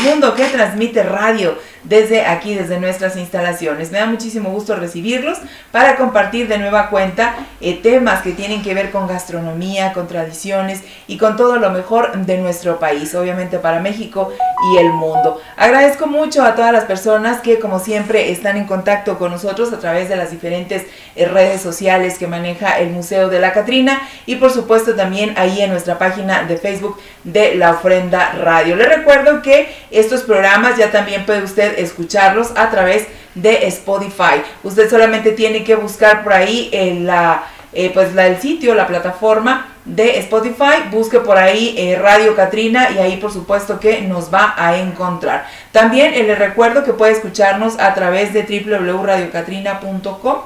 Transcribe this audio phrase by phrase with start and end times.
[0.00, 3.90] mundo que transmite radio desde aquí, desde nuestras instalaciones.
[3.90, 5.38] Me da muchísimo gusto recibirlos
[5.72, 10.82] para compartir de nueva cuenta eh, temas que tienen que ver con gastronomía, con tradiciones
[11.06, 14.32] y con todo lo mejor de nuestro país, obviamente para México
[14.72, 15.40] y el mundo.
[15.56, 19.78] Agradezco mucho a todas las personas que como siempre están en contacto con nosotros a
[19.78, 20.84] través de las diferentes
[21.16, 25.62] eh, redes sociales que maneja el Museo de la Catrina y por supuesto también ahí
[25.62, 28.76] en nuestra página de Facebook de La Ofrenda Radio.
[28.76, 34.42] Les recuerdo que estos programas ya también puede usted escucharlos a través de Spotify.
[34.62, 38.86] Usted solamente tiene que buscar por ahí en la, eh, pues la, el sitio, la
[38.86, 44.32] plataforma de Spotify, busque por ahí eh, Radio Catrina y ahí por supuesto que nos
[44.32, 45.46] va a encontrar.
[45.72, 50.36] También eh, le recuerdo que puede escucharnos a través de www.radiocatrina.com.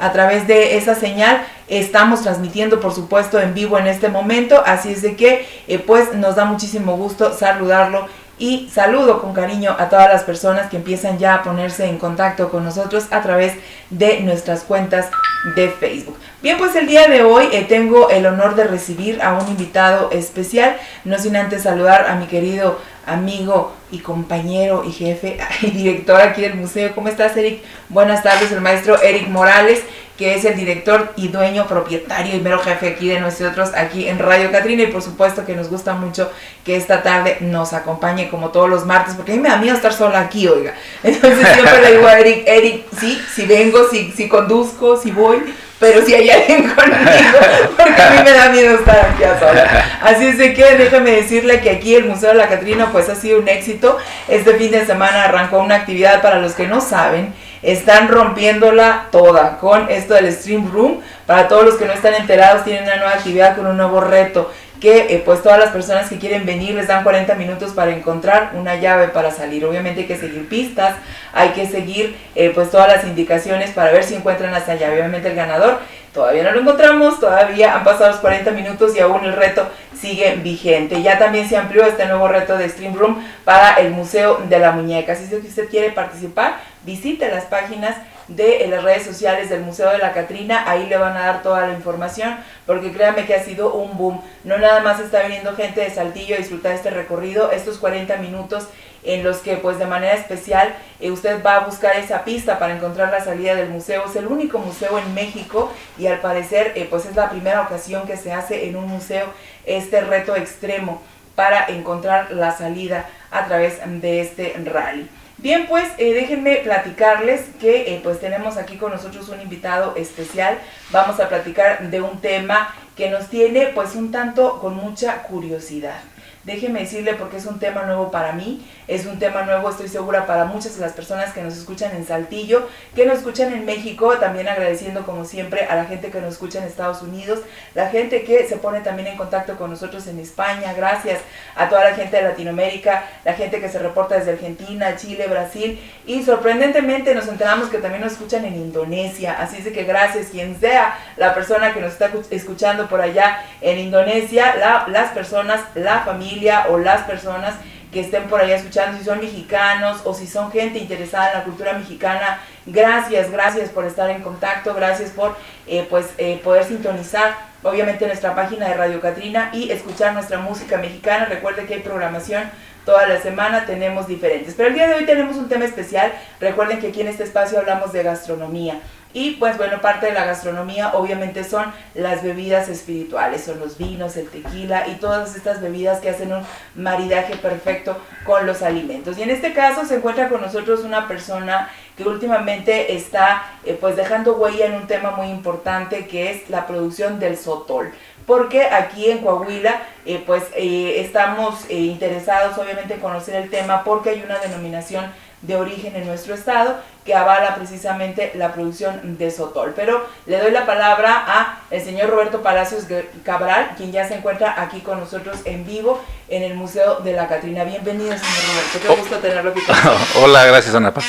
[0.00, 4.92] A través de esa señal estamos transmitiendo por supuesto en vivo en este momento, así
[4.92, 5.44] es de que
[5.88, 8.06] pues nos da muchísimo gusto saludarlo
[8.38, 12.50] y saludo con cariño a todas las personas que empiezan ya a ponerse en contacto
[12.50, 13.54] con nosotros a través
[13.90, 15.08] de nuestras cuentas
[15.56, 16.16] de Facebook.
[16.40, 20.10] Bien, pues el día de hoy eh, tengo el honor de recibir a un invitado
[20.12, 26.20] especial, no sin antes saludar a mi querido amigo y compañero y jefe y director
[26.20, 26.94] aquí del museo.
[26.94, 27.62] ¿Cómo estás, Eric?
[27.88, 29.82] Buenas tardes, el maestro Eric Morales
[30.18, 34.18] que es el director y dueño, propietario y mero jefe aquí de nosotros, aquí en
[34.18, 34.82] Radio Catrina.
[34.82, 36.28] Y por supuesto que nos gusta mucho
[36.64, 39.76] que esta tarde nos acompañe como todos los martes, porque a mí me da miedo
[39.76, 40.74] estar sola aquí, oiga.
[41.04, 45.38] Entonces siempre le digo a Eric, Eric, sí, si vengo, si, si conduzco, si voy,
[45.78, 47.38] pero si hay alguien conmigo,
[47.76, 49.84] porque a mí me da miedo estar aquí a sola.
[50.02, 53.38] Así es que déjame decirle que aquí el Museo de la Catrina pues ha sido
[53.40, 53.98] un éxito.
[54.28, 59.58] Este fin de semana arrancó una actividad para los que no saben están rompiéndola toda
[59.58, 61.00] con esto del Stream Room.
[61.26, 64.50] Para todos los que no están enterados, tienen una nueva actividad con un nuevo reto
[64.80, 68.52] que eh, pues todas las personas que quieren venir les dan 40 minutos para encontrar
[68.54, 69.64] una llave para salir.
[69.64, 70.94] Obviamente hay que seguir pistas,
[71.32, 74.98] hay que seguir eh, pues todas las indicaciones para ver si encuentran esa llave.
[75.00, 75.80] Obviamente el ganador
[76.12, 79.68] todavía no lo encontramos, todavía han pasado los 40 minutos y aún el reto
[80.00, 81.02] sigue vigente.
[81.02, 84.72] Ya también se amplió este nuevo reto de Stream Room para el Museo de la
[84.72, 85.16] Muñeca.
[85.16, 87.96] Si es que usted quiere participar, visite las páginas
[88.28, 91.66] de las redes sociales del Museo de la Catrina, ahí le van a dar toda
[91.66, 94.20] la información, porque créanme que ha sido un boom.
[94.44, 98.68] No nada más está viniendo gente de Saltillo a disfrutar este recorrido, estos 40 minutos
[99.04, 102.76] en los que pues de manera especial eh, usted va a buscar esa pista para
[102.76, 104.04] encontrar la salida del museo.
[104.06, 108.06] Es el único museo en México y al parecer eh, pues es la primera ocasión
[108.06, 109.26] que se hace en un museo
[109.64, 111.00] este reto extremo
[111.34, 115.08] para encontrar la salida a través de este rally.
[115.40, 120.58] Bien, pues eh, déjenme platicarles que eh, pues tenemos aquí con nosotros un invitado especial.
[120.90, 126.00] Vamos a platicar de un tema que nos tiene pues un tanto con mucha curiosidad.
[126.48, 130.26] Déjeme decirle porque es un tema nuevo para mí, es un tema nuevo, estoy segura,
[130.26, 134.16] para muchas de las personas que nos escuchan en Saltillo, que nos escuchan en México,
[134.16, 137.40] también agradeciendo como siempre a la gente que nos escucha en Estados Unidos,
[137.74, 141.20] la gente que se pone también en contacto con nosotros en España, gracias
[141.54, 145.78] a toda la gente de Latinoamérica, la gente que se reporta desde Argentina, Chile, Brasil,
[146.06, 150.58] y sorprendentemente nos enteramos que también nos escuchan en Indonesia, así es que gracias quien
[150.58, 154.54] sea la persona que nos está escuchando por allá en Indonesia,
[154.88, 156.37] las personas, la familia,
[156.70, 157.54] o las personas
[157.92, 161.44] que estén por ahí escuchando, si son mexicanos o si son gente interesada en la
[161.44, 167.34] cultura mexicana, gracias, gracias por estar en contacto, gracias por eh, pues eh, poder sintonizar
[167.62, 171.24] obviamente nuestra página de Radio Catrina y escuchar nuestra música mexicana.
[171.24, 172.50] Recuerde que hay programación
[172.84, 174.54] toda la semana, tenemos diferentes.
[174.56, 176.12] Pero el día de hoy tenemos un tema especial.
[176.40, 178.80] Recuerden que aquí en este espacio hablamos de gastronomía.
[179.12, 184.16] Y pues bueno, parte de la gastronomía obviamente son las bebidas espirituales, son los vinos,
[184.16, 189.16] el tequila y todas estas bebidas que hacen un maridaje perfecto con los alimentos.
[189.16, 193.96] Y en este caso se encuentra con nosotros una persona que últimamente está eh, pues
[193.96, 197.92] dejando huella en un tema muy importante que es la producción del sotol
[198.24, 204.10] porque aquí en Coahuila eh, pues eh, estamos interesados obviamente en conocer el tema porque
[204.10, 205.10] hay una denominación
[205.42, 209.72] de origen en nuestro estado que avala precisamente la producción de Sotol.
[209.74, 212.84] Pero le doy la palabra a el señor Roberto Palacios
[213.24, 217.28] Cabral, quien ya se encuentra aquí con nosotros en vivo en el Museo de la
[217.28, 217.64] Catrina.
[217.64, 218.78] Bienvenido, señor Roberto.
[218.82, 219.76] Qué gusto tenerlo aquí con
[220.22, 221.06] Hola, gracias Ana Paz.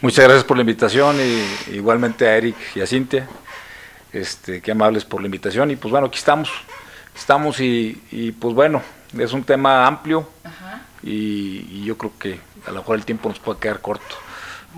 [0.00, 3.28] Muchas gracias por la invitación y igualmente a Eric y a Cintia.
[4.12, 6.50] Este, qué amables por la invitación y pues bueno, aquí estamos.
[7.14, 8.80] Estamos y, pues bueno,
[9.18, 10.26] es un tema amplio
[11.02, 14.16] y yo creo que a lo mejor el tiempo nos puede quedar corto.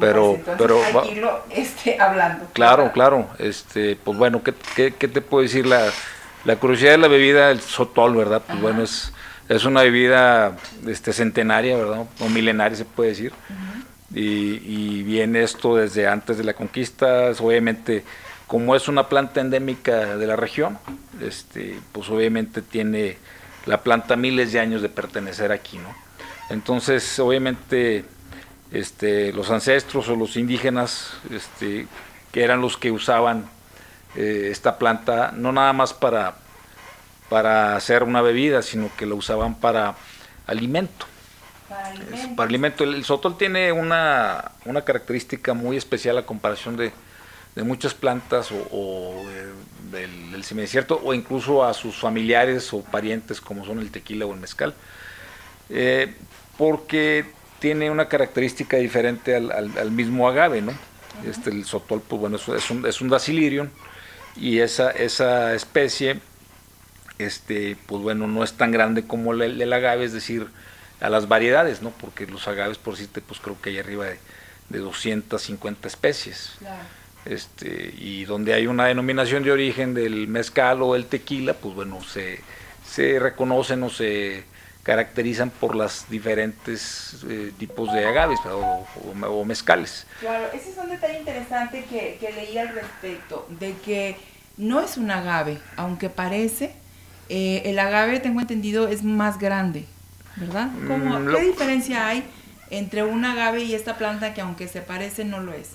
[0.00, 2.46] Pero, pues pero hay que irlo, este, hablando.
[2.52, 3.28] Claro, claro.
[3.38, 5.66] Este, pues bueno, ¿qué, qué, te puedo decir?
[5.66, 5.88] La,
[6.44, 8.42] la curiosidad de la bebida, el sotol, ¿verdad?
[8.46, 9.12] Pues bueno, es,
[9.48, 12.06] Es una bebida este, centenaria, ¿verdad?
[12.20, 13.32] O milenaria se puede decir.
[14.12, 18.04] y, viene esto desde antes de la conquista, obviamente
[18.46, 20.78] como es una planta endémica de la región,
[21.20, 23.16] este, pues obviamente tiene
[23.66, 26.03] la planta miles de años de pertenecer aquí, ¿no?
[26.54, 28.04] Entonces, obviamente,
[28.70, 31.88] este, los ancestros o los indígenas, este,
[32.30, 33.46] que eran los que usaban
[34.14, 36.36] eh, esta planta, no nada más para,
[37.28, 39.96] para hacer una bebida, sino que la usaban para
[40.46, 41.06] alimento.
[42.36, 42.84] Para alimento.
[42.84, 46.92] El, sotol tiene una, una característica muy especial a comparación de,
[47.56, 49.24] de muchas plantas o,
[49.90, 54.34] del, del semidesierto o incluso a sus familiares o parientes como son el tequila o
[54.34, 54.72] el mezcal,
[55.70, 56.14] eh,
[56.56, 57.24] porque
[57.58, 60.72] tiene una característica diferente al, mismo agave, ¿no?
[61.26, 63.68] Este, el sotol, pues bueno, es un, es un dacilirium
[64.36, 66.20] y esa, esa especie,
[67.18, 70.48] este, pues bueno, no es tan grande como el, el, agave, es decir,
[71.00, 71.90] a las variedades, ¿no?
[71.90, 74.18] Porque los agaves, por decirte, pues creo que hay arriba de,
[74.70, 76.54] de 250 especies.
[76.58, 76.82] Claro
[77.24, 82.02] este, y donde hay una denominación de origen del mezcal o el tequila, pues bueno,
[82.02, 82.40] se,
[82.86, 84.44] se reconocen o se
[84.84, 90.06] caracterizan por los diferentes eh, tipos de agaves o, mezcales.
[90.20, 94.16] Claro, ese es un detalle interesante que, que, leí al respecto, de que
[94.58, 96.76] no es un agave, aunque parece,
[97.30, 99.86] eh, el agave, tengo entendido, es más grande,
[100.36, 100.66] ¿verdad?
[100.66, 102.22] Mm, ¿Qué diferencia hay
[102.68, 105.70] entre un agave y esta planta que aunque se parece no lo es?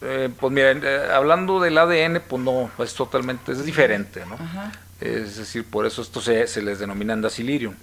[0.00, 4.38] Eh, pues miren, eh, hablando del ADN, pues no, es totalmente, es diferente, ¿no?
[5.00, 7.74] Es decir, por eso esto se, se les denomina Dacilirium.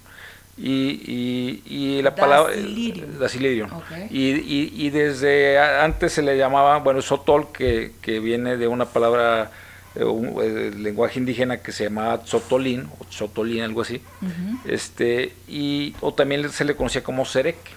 [0.58, 2.54] Y, y, la palabra
[3.18, 3.68] Dacilirium.
[4.10, 8.86] Y, y, y, desde antes se le llamaba, bueno, Sotol, que, que viene de una
[8.86, 9.50] palabra,
[9.94, 14.00] eh, un, lenguaje indígena que se llamaba Sotolín, o Sotolín, algo así.
[14.64, 17.72] este y O también se le conocía como Sereque.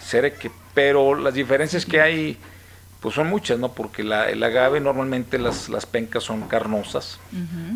[0.00, 0.50] Sereque.
[0.74, 2.36] Pero las diferencias que hay
[3.00, 3.72] pues son muchas, ¿no?
[3.72, 7.20] Porque la, el agave normalmente las, las pencas son carnosas,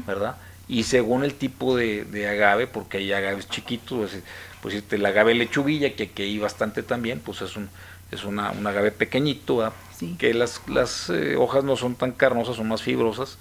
[0.04, 0.36] ¿verdad?
[0.70, 4.22] Y según el tipo de, agave, porque hay agaves chiquitos, pues,
[4.62, 7.68] pues este, el agave lechuguilla, que, que hay bastante también, pues es un,
[8.12, 9.72] es una, un agave pequeñito,
[10.16, 13.36] que las, las eh, hojas no son tan carnosas, son más fibrosas,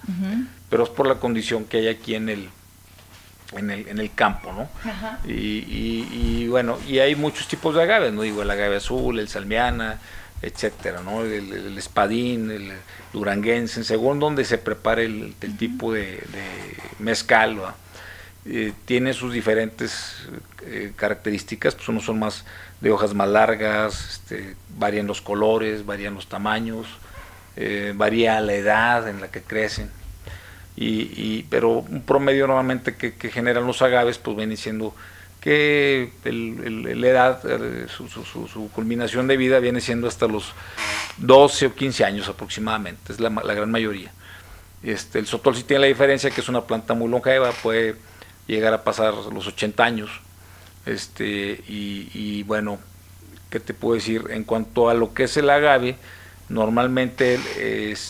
[0.71, 2.49] pero es por la condición que hay aquí en el,
[3.53, 4.67] en el, en el campo, ¿no?
[5.23, 8.23] Y, y, y, bueno, y hay muchos tipos de agaves, ¿no?
[8.23, 9.99] Digo, el agave azul, el salmiana,
[10.41, 11.23] etcétera, ¿no?
[11.23, 12.71] El, espadín, el
[13.13, 16.23] duranguense, según donde se prepare el, tipo de,
[16.99, 17.57] mezcal,
[18.45, 20.27] eh, tiene sus diferentes
[20.65, 22.45] eh, características, pues unos son más
[22.81, 26.87] de hojas más largas, este, varían los colores, varían los tamaños,
[27.57, 29.91] eh, varía la edad en la que crecen,
[30.81, 34.95] y, pero un promedio normalmente que, generan los agaves pues viene siendo
[35.41, 37.41] que la edad,
[37.89, 40.53] su, culminación de vida viene siendo hasta los
[41.17, 44.13] 12 o 15 años aproximadamente, es la, gran mayoría.
[44.83, 47.95] Este, el sotol sí tiene la diferencia que es una planta muy longeva, puede
[48.47, 50.09] llegar a pasar los 80 años.
[50.85, 52.79] Este, y, bueno,
[53.49, 54.25] ¿qué te puedo decir?
[54.29, 55.97] En cuanto a lo que es el agave,
[56.47, 57.39] normalmente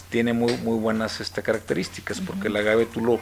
[0.10, 3.20] tiene muy, muy buenas este, características, porque el agave tú lo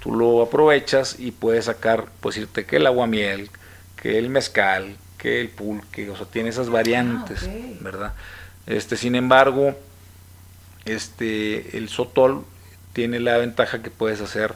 [0.00, 3.50] tú lo aprovechas y puedes sacar, pues irte que el aguamiel,
[3.96, 8.14] que el mezcal, que el pulque, o sea, tiene esas variantes, ah, ¿verdad?
[8.66, 9.74] Este, sin embargo,
[10.84, 12.44] este, el sotol
[12.92, 14.54] tiene la ventaja que puedes hacer,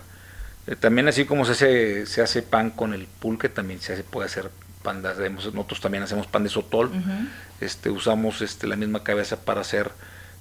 [0.67, 4.05] eh, también así como se hace, se hace pan con el pulque, también se hace,
[4.05, 4.51] puede hacer
[4.83, 6.91] pan, nosotros también hacemos pan de sotol,
[7.61, 9.91] este, usamos este, la misma cabeza para hacer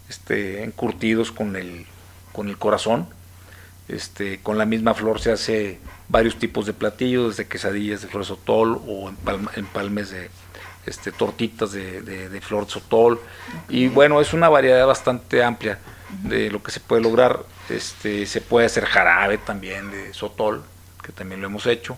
[0.10, 1.86] este, encurtidos con el,
[2.34, 3.08] con el corazón,
[3.88, 8.24] este, con la misma flor se hace varios tipos de platillos, desde quesadillas de flor
[8.24, 9.12] de sotol o
[9.56, 10.30] empalmes de
[10.86, 13.20] este, tortitas de, de, flor de sotol.
[13.70, 15.80] Y bueno, es una variedad bastante amplia
[16.24, 17.40] de lo que se puede lograr.
[17.70, 20.64] Este, se puede hacer jarabe también de sotol,
[21.02, 21.98] que también lo hemos hecho.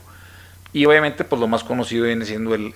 [0.73, 2.73] Y obviamente, pues lo más conocido viene siendo el,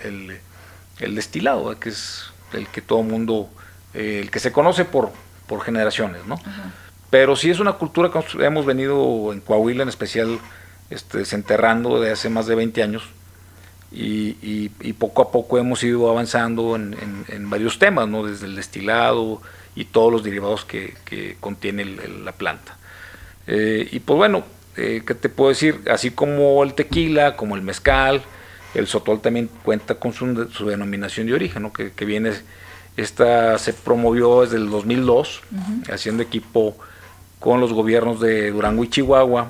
[0.99, 3.49] el, destilado, que es el que todo mundo,
[3.93, 5.11] eh, el que se conoce por,
[5.47, 6.39] por generaciones, ¿no?
[7.09, 10.39] Pero sí es una cultura que hemos venido en Coahuila en especial
[10.89, 13.03] este, desenterrando de hace más de 20 años
[13.91, 18.25] y, poco a poco hemos ido avanzando en, varios temas, ¿no?
[18.25, 19.41] desde el destilado
[19.75, 22.77] y todos los derivados que, contiene la planta.
[23.47, 24.43] Eh, y pues bueno,
[24.77, 25.81] eh, ¿qué te puedo decir?
[25.89, 28.21] Así como el tequila, como el mezcal,
[28.75, 30.27] el sotol también cuenta con su,
[30.65, 31.73] denominación de origen, ¿no?
[31.73, 32.33] que, viene,
[32.95, 35.41] esta se promovió desde el 2002,
[35.91, 36.77] haciendo equipo
[37.39, 39.49] con los gobiernos de Durango y Chihuahua,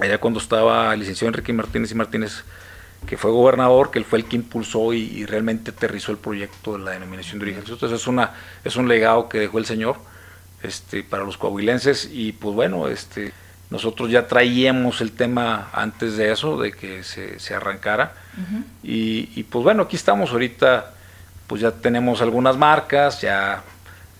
[0.00, 2.44] allá cuando estaba el licenciado Enrique Martínez y Martínez
[3.06, 6.84] que fue gobernador, que él fue el que impulsó y, realmente aterrizó el proyecto de
[6.84, 7.64] la denominación de origen.
[7.66, 8.32] Entonces es, una,
[8.64, 9.96] es un legado que dejó el señor
[10.62, 13.32] este, para los coahuilenses y pues bueno, este,
[13.70, 18.14] nosotros ya traíamos el tema antes de eso, de que se, arrancara
[18.82, 20.92] y, y, pues bueno, aquí estamos ahorita,
[21.46, 23.62] pues ya tenemos algunas marcas, ya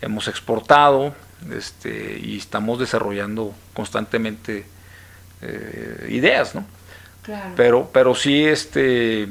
[0.00, 1.14] hemos exportado
[1.52, 4.66] este, y estamos desarrollando constantemente
[5.42, 6.64] eh, ideas, ¿no?
[7.56, 9.28] Pero, pero sí, este,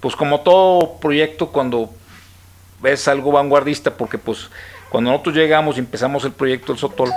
[0.00, 1.90] pues como todo proyecto, cuando
[2.82, 4.50] ves algo vanguardista, porque pues
[4.90, 7.10] cuando nosotros llegamos y empezamos el proyecto del Sotol,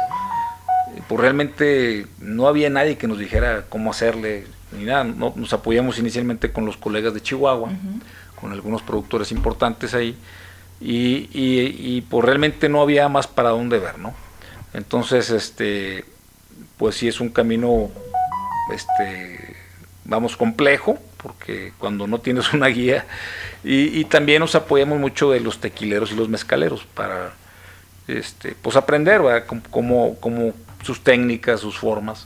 [1.08, 5.04] pues realmente no había nadie que nos dijera cómo hacerle, ni nada.
[5.04, 7.70] No, nos apoyamos inicialmente con los colegas de Chihuahua,
[8.40, 10.18] con algunos productores importantes ahí,
[10.82, 14.14] y, y, y, pues realmente no había más para dónde ver, ¿no?
[14.74, 16.06] Entonces, este,
[16.78, 17.90] pues sí es un camino,
[18.74, 19.49] este,
[20.10, 23.06] vamos, complejo, porque cuando no tienes una guía,
[23.64, 27.34] y, también nos apoyamos mucho de los tequileros y los mezcaleros para,
[28.08, 29.22] este, pues aprender.
[29.70, 32.26] Como, sus técnicas, sus formas.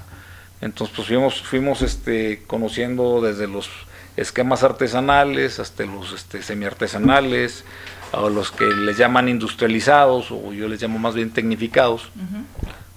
[0.61, 3.67] Entonces, pues fuimos, fuimos este, conociendo desde los
[4.15, 7.65] esquemas artesanales hasta los este, semiartesanales,
[8.11, 12.09] a los que les llaman industrializados, o yo les llamo más bien tecnificados.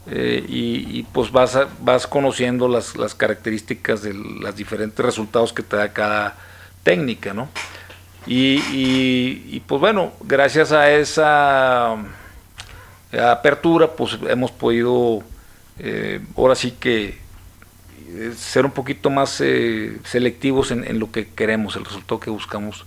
[0.09, 5.77] Eh, y, pues vas, vas conociendo las, las características de los diferentes resultados que te
[5.77, 6.37] da cada
[6.85, 7.49] técnica, ¿no?
[8.27, 11.97] Y, pues bueno, gracias a esa
[13.31, 15.23] apertura, pues hemos podido
[15.79, 17.19] eh, ahora sí que
[18.09, 19.43] eh, ser un poquito más
[20.05, 22.85] selectivos en, lo que queremos, el resultado que buscamos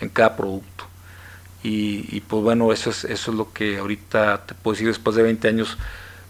[0.00, 0.84] en cada producto.
[1.62, 5.14] Y, y, pues bueno, eso es, eso es lo que ahorita te puedo decir después
[5.16, 5.78] de 20 años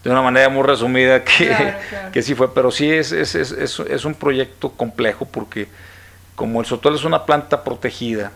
[0.07, 1.73] de una manera muy resumida que,
[2.13, 5.67] que sí fue, pero sí es, es, es, es, un proyecto complejo porque
[6.33, 8.31] como el sotol es una planta protegida,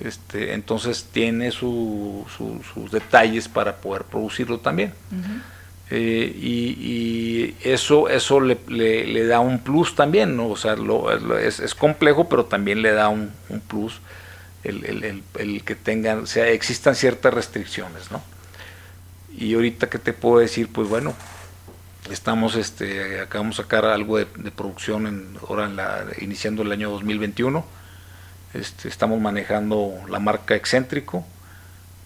[0.00, 2.24] este, entonces tiene su,
[2.72, 4.92] sus detalles para poder producirlo también.
[5.90, 10.48] Eh, y, eso, eso le, le, da un plus también, ¿no?
[10.48, 14.00] O sea, lo, es, es, complejo, pero también le da un, un plus
[14.62, 18.22] el, el, el, que tengan, o sea, existan ciertas restricciones, ¿no?
[19.36, 21.14] Y ahorita que te puedo decir, pues bueno,
[22.10, 26.90] estamos, este, acabamos de sacar algo de, producción en, ahora en la, iniciando el año
[26.90, 27.64] 2021.
[28.54, 31.24] Este, estamos manejando la marca Excéntrico,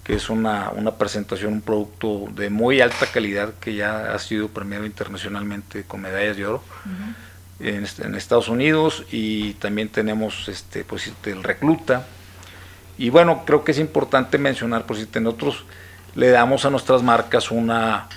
[0.02, 4.49] que es una, una, presentación, un producto de muy alta calidad que ya ha sido
[4.49, 6.62] premiado internacionalmente con medallas de oro
[7.61, 12.07] en, en, Estados Unidos y también tenemos este, pues, el Recluta.
[12.99, 15.64] Y bueno, creo que es importante mencionar, por si nosotros
[16.14, 18.09] le damos a nuestras marcas una,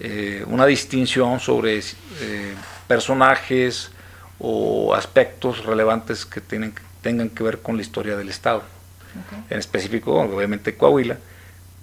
[0.00, 2.54] eh, una distinción sobre eh,
[2.86, 3.90] personajes
[4.38, 8.62] o aspectos relevantes que tienen, tengan que ver con la historia del Estado.
[9.50, 11.18] En específico, obviamente Coahuila.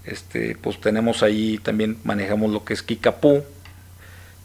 [0.05, 3.43] Este, pues tenemos ahí también, manejamos lo que es Kikapú,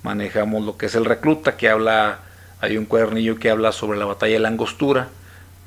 [0.03, 2.21] manejamos lo que es el recluta, que habla,
[2.63, 5.09] hay un cuadernillo que habla sobre la batalla de la angostura,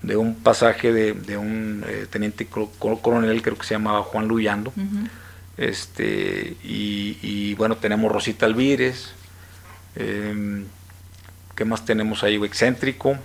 [0.02, 4.74] de un pasaje de, un eh, teniente coronel, creo que se llamaba Juan Luyando.
[5.58, 9.12] Este, y, bueno, tenemos Rosita Alvírez.
[9.96, 10.66] Eh,
[11.56, 12.36] ¿Qué más tenemos ahí?
[12.44, 13.18] Excéntrico.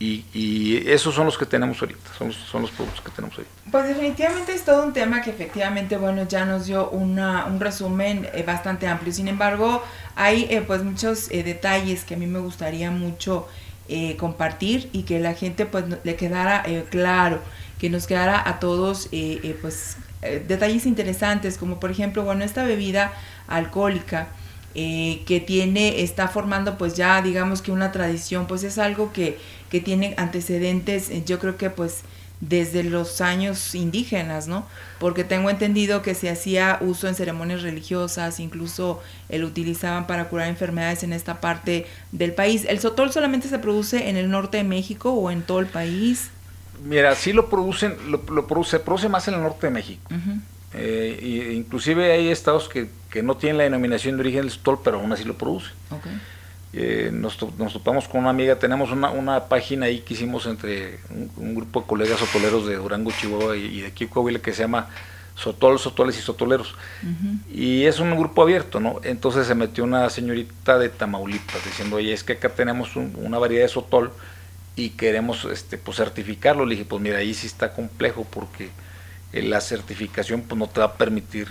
[0.00, 3.44] Y, esos son los que tenemos ahorita, son, son los productos que tenemos ahí.
[3.70, 8.28] Pues definitivamente es todo un tema que efectivamente, bueno, ya nos dio una, un resumen
[8.32, 9.12] eh, bastante amplio.
[9.12, 9.82] Sin embargo,
[10.14, 13.48] hay eh, pues muchos eh, detalles que a mí me gustaría mucho
[14.18, 17.40] compartir y que la gente pues le quedara claro,
[17.78, 19.08] que nos quedara a todos
[19.62, 23.12] pues eh, detalles interesantes, como por ejemplo, bueno, esta bebida
[23.46, 24.28] alcohólica
[24.74, 29.38] eh, que tiene, está formando pues ya digamos que una tradición, pues es algo que,
[29.70, 32.02] que tiene antecedentes, eh, yo creo que pues
[32.40, 34.64] desde los años indígenas, ¿no?
[35.00, 40.48] Porque tengo entendido que se hacía uso en ceremonias religiosas, incluso lo utilizaban para curar
[40.48, 42.64] enfermedades en esta parte del país.
[42.68, 46.30] ¿El sotol solamente se produce en el norte de México o en todo el país?
[46.84, 50.02] Mira, sí lo producen, lo, produce, se produce más en el norte de México.
[50.74, 52.88] Eh, inclusive hay estados que,
[53.22, 55.72] no tienen la denominación de origen del sotol, pero aún así lo producen.
[56.72, 61.00] Eh, nos, topamos con una amiga, tenemos una, página ahí que hicimos entre
[61.36, 64.88] un, grupo de colegas sotoleros de Durango, Chihuahua y, de aquí Coahuila que se llama
[65.34, 66.74] Sotol, Sotoles y Sotoleros.
[67.52, 69.00] Y es un grupo abierto, ¿no?
[69.02, 73.62] Entonces se metió una señorita de Tamaulipas diciendo, oye, es que acá tenemos una variedad
[73.62, 74.12] de Sotol
[74.78, 76.64] y queremos este, pues, certificarlo.
[76.64, 78.70] Le dije, pues mira, ahí sí está complejo porque
[79.32, 81.48] eh, la certificación pues, no te va a permitir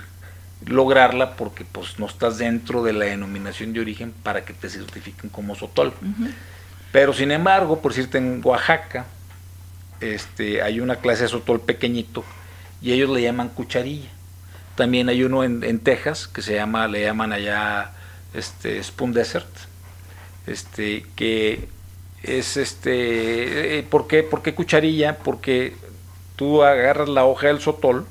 [0.65, 5.29] lograrla porque pues no estás dentro de la denominación de origen para que te certifiquen
[5.29, 5.93] como sotol.
[6.91, 9.05] Pero sin embargo, por decirte, en Oaxaca
[9.99, 12.23] este, hay una clase de sotol pequeñito
[12.81, 14.09] y ellos le llaman cucharilla.
[14.75, 17.91] También hay uno en, Texas que se llama, le llaman allá
[18.33, 19.49] este, Spoon Desert,
[20.47, 21.67] este, que
[22.23, 25.17] es este, eh, ¿por qué, ¿por qué cucharilla?
[25.17, 25.75] Porque
[26.35, 28.05] tú agarras la hoja del sotol,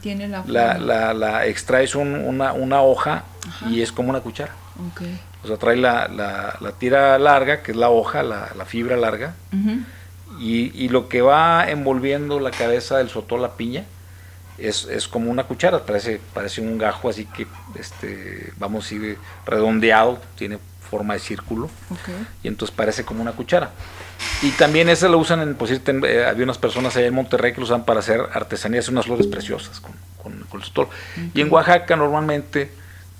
[0.00, 0.44] tiene la,
[0.78, 3.24] la, la, extraes una, una, hoja
[3.68, 4.52] y es como una cuchara.
[5.44, 9.34] O sea, trae la, la, tira larga, que es la hoja, la, fibra larga,
[10.40, 13.84] y, y, lo que va envolviendo la cabeza del sotol, la piña,
[14.58, 17.46] es, es, como una cuchara, parece, parece un gajo así que,
[17.78, 21.68] este, vamos a ir redondeado, tiene forma de círculo,
[22.42, 23.72] y entonces parece como una cuchara.
[24.42, 27.64] Y también ese lo usan, en, pues, había unas personas allá en Monterrey que lo
[27.64, 30.88] usan para hacer artesanías, unas flores preciosas con, con, el sotol.
[31.34, 32.70] Y en Oaxaca normalmente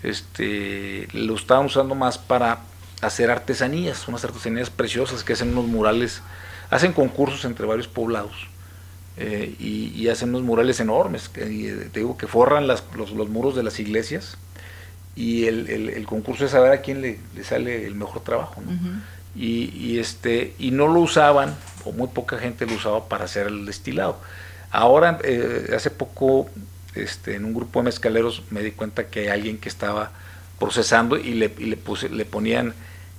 [0.03, 2.61] este, lo estaban usando más para
[3.03, 6.23] hacer artesanías, unas artesanías preciosas que hacen unos murales,
[6.71, 8.49] hacen concursos entre varios poblados
[9.17, 13.57] eh, y, hacen unos murales enormes, que, eh, te digo que forran las, los, muros
[13.57, 14.37] de las iglesias
[15.17, 18.63] y el, el, concurso es saber a quién le, le sale el mejor trabajo.
[19.35, 21.55] y, y, este, y no lo usaban,
[21.85, 24.21] o muy poca gente lo usaba para hacer el destilado.
[24.71, 26.51] Ahora, eh, hace poco,
[26.95, 30.13] este, en un grupo de mezcaleros me di cuenta que hay alguien que estaba
[30.59, 32.75] procesando y le, y le, puse, le ponían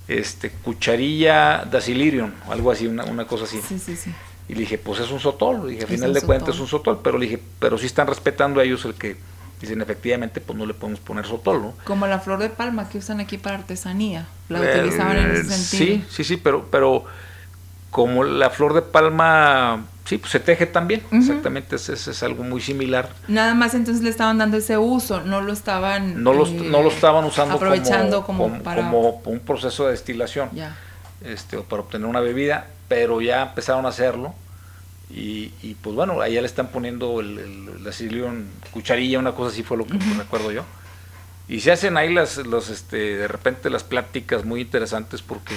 [0.06, 3.60] este, cucharilla dacilirium, o algo así, una, una cosa así.
[3.66, 4.12] Sí, sí, sí.
[4.48, 5.66] Y le dije, pues es un sotol.
[5.66, 7.00] Le dije, al final de cuentas es un sotol.
[7.02, 9.16] Pero le dije, pero sí están respetando a ellos el que
[9.60, 11.74] dicen, efectivamente, pues no le podemos poner sotol, ¿no?
[11.84, 14.26] Como la flor de palma que usan aquí para artesanía.
[14.48, 15.96] La utilizaban en ese eh, sentido.
[15.96, 17.04] Sí, sí, sí, pero, pero
[17.90, 21.02] como la flor de palma, sí, pues se teje también.
[21.10, 23.10] Exactamente, es, es, algo muy similar.
[23.28, 26.22] Nada más entonces le estaban dando ese uso, no lo estaban...
[26.22, 30.50] No, no lo estaban usando aprovechando como, como, como, un proceso de destilación.
[30.52, 30.76] Ya.
[31.22, 34.34] Este, para obtener una bebida pero ya empezaron a hacerlo.
[35.10, 37.92] Y, y pues bueno, allá le están poniendo el, el, la
[38.70, 40.64] cucharilla, una cosa así fue lo que recuerdo yo.
[41.48, 45.54] Y se hacen ahí las, los, este, de repente las pláticas muy interesantes porque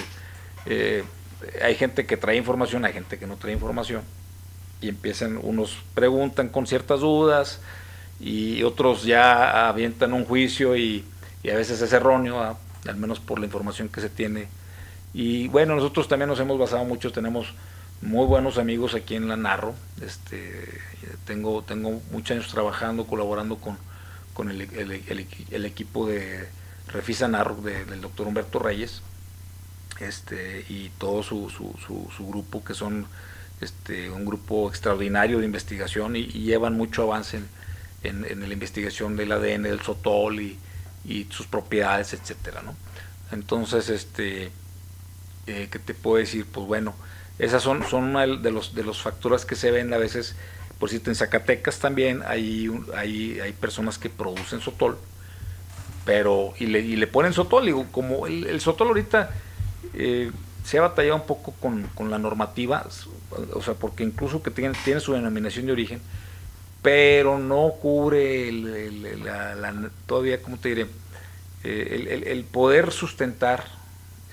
[0.64, 1.04] eh,
[1.62, 4.02] hay gente que trae información, hay gente que no trae información.
[4.80, 7.60] Y empiezan, unos preguntan con ciertas dudas
[8.18, 11.04] y otros ya avientan un juicio y,
[11.42, 14.48] y a veces es erróneo, al menos por la información que se tiene
[15.14, 17.52] y bueno, nosotros también nos hemos basado mucho, tenemos
[18.02, 19.74] muy buenos amigos aquí en la Narro.
[20.00, 20.68] Este,
[21.24, 23.78] tengo, tengo muchos años trabajando, colaborando con,
[24.34, 26.48] con el, el, equipo de
[26.88, 29.02] Refisa Narro del doctor Humberto Reyes
[30.00, 33.06] este, y todo su, su, su, grupo, que son
[33.60, 37.40] este, un grupo extraordinario de investigación y, llevan mucho avance
[38.02, 40.58] en, en, la investigación del ADN del sotol y,
[41.04, 42.74] y sus propiedades, etcétera, ¿no?
[43.30, 44.50] Entonces, este,
[45.46, 46.94] eh, que te puedo decir, pues bueno,
[47.38, 50.36] esas son, son una de los, de los factores que se ven a veces,
[50.78, 54.98] por si en Zacatecas también hay, hay, hay personas que producen sotol,
[56.04, 59.30] pero y le, y le ponen sotol, digo, como el, el sotol ahorita
[59.94, 60.30] eh,
[60.64, 62.86] se ha batallado un poco con, con, la normativa,
[63.52, 66.00] o sea, porque incluso que tiene, tiene su denominación de origen,
[66.82, 69.22] pero no cubre el,
[70.06, 70.86] todavía, ¿cómo te diré?
[71.64, 73.64] Eh, el, poder sustentar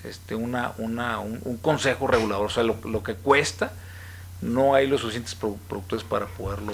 [0.04, 3.72] este, una, una, un, consejo regulador, o sea, lo, que cuesta,
[4.40, 6.72] no hay los suficientes productores para poderlo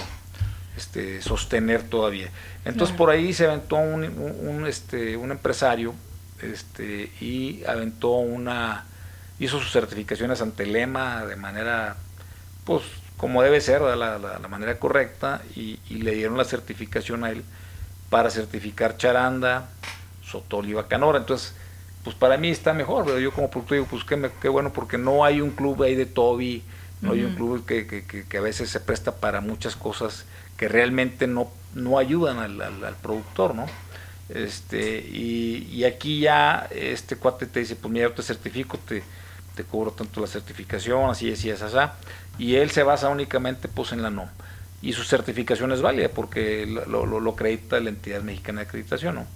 [0.76, 2.30] este, sostener todavía.
[2.64, 5.94] Entonces por ahí se aventó un, un, este, un empresario
[6.42, 8.84] este, y aventó una,
[9.38, 11.96] hizo sus certificaciones ante Lema de manera,
[12.64, 12.82] pues
[13.16, 17.42] como debe ser, la, la, manera correcta, y, y, le dieron la certificación a él
[18.10, 19.70] para certificar charanda,
[20.22, 21.18] sotol y bacanora.
[21.18, 21.54] Entonces,
[22.06, 24.04] pues para mí está mejor, pero yo como productor digo, pues
[24.40, 26.62] qué, bueno, porque no hay un club ahí de Toby,
[27.00, 30.24] no hay un club que, que, que, a veces se presta para muchas cosas
[30.56, 33.66] que realmente no, no ayudan al, al, productor, ¿no?
[34.28, 39.02] Este, y, y, aquí ya este cuate te dice, pues mira, yo te certifico, te,
[39.56, 41.76] te cobro tanto la certificación, así, así, así, así,
[42.38, 44.28] y él se basa únicamente pues en la NOM.
[44.80, 49.16] Y su certificación es válida porque lo, lo, lo acredita la entidad mexicana de acreditación,
[49.16, 49.26] ¿no?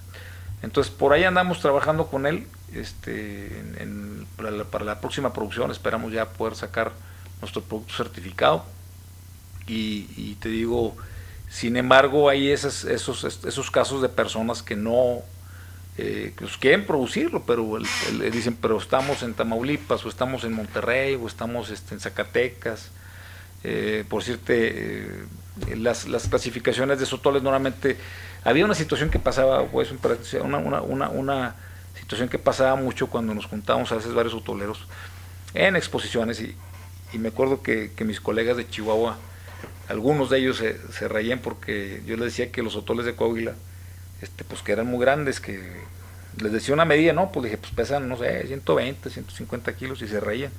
[0.62, 3.50] Entonces por ahí andamos trabajando con él este,
[4.36, 5.70] para, la, próxima producción.
[5.70, 6.92] Esperamos ya poder sacar
[7.40, 8.64] nuestro producto certificado.
[9.66, 10.96] Y, te digo,
[11.48, 15.22] sin embargo, hay esos, esos, esos casos de personas que no
[15.98, 21.14] eh, que quieren producirlo, pero le dicen, pero estamos en Tamaulipas, o estamos en Monterrey,
[21.14, 22.90] o estamos este, en Zacatecas.
[23.62, 25.02] Eh, por decirte,
[25.68, 27.98] eh, las, las clasificaciones de sotoles normalmente
[28.44, 29.92] había una situación que pasaba, pues,
[30.42, 31.56] una, una
[31.94, 34.86] situación que pasaba mucho cuando nos juntábamos a veces varios sotoleros
[35.54, 36.56] en exposiciones y,
[37.12, 39.16] y me acuerdo que, que, mis colegas de Chihuahua,
[39.88, 43.54] algunos de ellos se, reían porque yo les decía que los otoles de Coahuila,
[44.22, 45.60] este, pues que eran muy grandes, que
[46.40, 50.08] les decía una medida, no, pues dije, pues pesan, no sé, 120, 150 kilos y
[50.08, 50.52] se reían.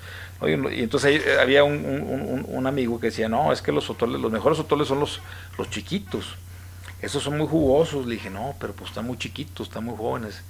[0.45, 4.31] Y entonces había un, un, un, amigo que decía, no, es que los otoles, los
[4.31, 5.21] mejores otoles son los,
[5.57, 6.35] los chiquitos,
[7.01, 8.05] esos son muy jugosos.
[8.05, 10.41] Le dije, no, pero pues están muy chiquitos, están muy jóvenes,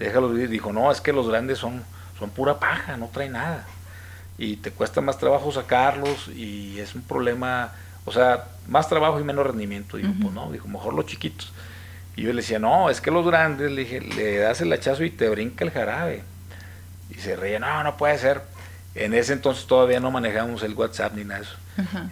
[0.00, 0.48] déjalos vivir.
[0.48, 1.84] Dijo, no, es que los grandes son,
[2.18, 3.66] son pura paja, no traen nada.
[4.38, 7.72] Y te cuesta más trabajo sacarlos y es un problema,
[8.06, 9.98] o sea, más trabajo y menos rendimiento.
[9.98, 11.52] Dijo, pues no, dijo, mejor los chiquitos.
[12.16, 15.04] Y yo le decía, no, es que los grandes, le dije, le das el hachazo
[15.04, 16.22] y te brinca el jarabe.
[17.10, 18.42] Y se reía, no, no puede ser.
[18.94, 21.56] En ese entonces todavía no manejamos el WhatsApp ni nada de eso.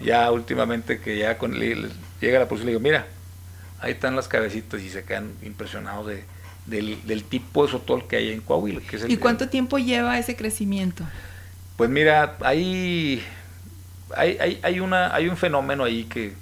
[0.01, 3.05] Ya últimamente que ya con, llega la policía le digo, mira,
[3.81, 6.23] ahí están las cabecitas y se quedan impresionados de,
[6.65, 8.81] del, tipo de sotol que hay en Coahuila.
[8.81, 11.03] Que es ¿Y cuánto tiempo lleva ese crecimiento?
[11.77, 13.23] Pues mira, hay,
[14.15, 16.33] hay, hay, una, hay un fenómeno ahí que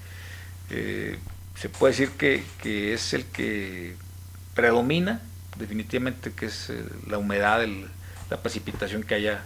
[0.70, 1.18] eh,
[1.56, 3.96] se puede decir que, es el que
[4.54, 5.22] predomina,
[5.58, 7.66] definitivamente, que es eh, la humedad,
[8.30, 9.44] la precipitación que haya.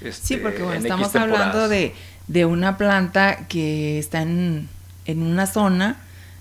[0.00, 1.94] Este, sí, porque bueno, estamos hablando de,
[2.26, 4.68] de, una planta que está en,
[5.04, 5.96] en, una zona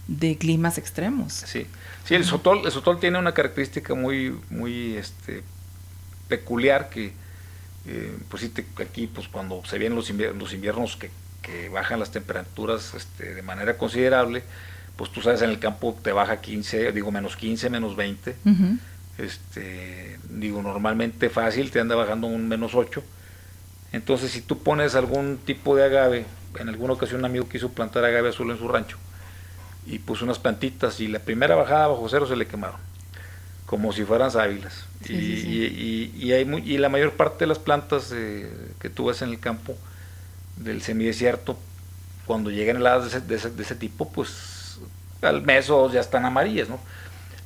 [0.10, 1.34] de climas extremos.
[1.34, 1.68] Sí,
[2.04, 5.44] sí el, sotol, el sotol tiene una característica muy, muy este,
[6.28, 7.14] peculiar que,
[7.86, 11.12] eh, pues sí, aquí, pues cuando se vienen los inviernos, los inviernos que,
[11.44, 14.42] que bajan las temperaturas este, de manera considerable,
[14.96, 18.36] pues tú sabes, en el campo te baja 15, digo menos 15, menos 20.
[19.20, 23.04] este, digo, normalmente fácil te anda bajando un menos 8.
[23.92, 26.26] Entonces, si tú pones algún tipo de agave,
[26.60, 28.98] en alguna ocasión un amigo quiso plantar agave azul en su rancho
[29.86, 32.80] y puso unas plantitas y la primera bajada bajo cero se le quemaron,
[33.66, 34.86] como si fueran sábilas.
[35.08, 39.30] y, Y, hay y, la mayor parte de las plantas eh, que tú ves en
[39.30, 39.76] el campo
[40.58, 41.58] del semidesierto,
[42.26, 44.80] cuando llegan heladas de ese, de ese tipo, pues
[45.22, 46.80] al mes o ya están amarillas, ¿no?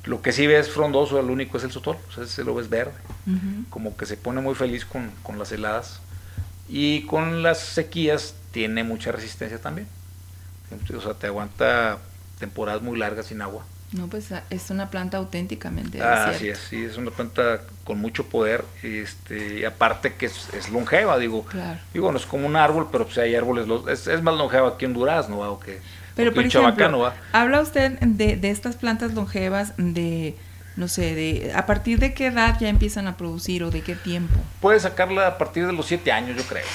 [0.04, 2.68] Lo que sí ves frondoso, el único es el sotol, o sea, se lo ves
[2.68, 2.92] verde,
[3.70, 6.00] como que se pone muy feliz con, las heladas.
[6.68, 9.86] Y con las sequías tiene mucha resistencia también.
[10.94, 11.98] O sea, te aguanta
[12.38, 13.64] temporadas muy largas sin agua.
[13.92, 16.02] No, pues ah, es una planta auténticamente.
[16.02, 20.70] Ah, sí, es, sí, es una planta con mucho poder, este, y aparte que es,
[20.72, 21.44] longeva, digo.
[21.44, 21.78] Claro.
[21.92, 24.86] Digo, no es como un árbol, pero pues hay árboles, es, es más longeva que
[24.86, 25.80] un durazno, o que
[26.16, 30.36] pero, por ejemplo, habla usted de, de, estas plantas longevas, de,
[30.76, 33.94] no sé, de a partir de qué edad ya empiezan a producir o de qué
[33.94, 34.34] tiempo.
[34.60, 36.66] Puede sacarla a partir de los siete años, yo creo.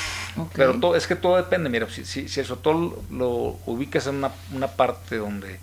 [0.54, 1.70] Pero todo, es que todo depende.
[1.70, 5.60] Mira, si, si, el sotol lo ubicas en una, una parte donde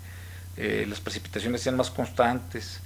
[0.55, 2.81] eh, las precipitaciones sean más constantes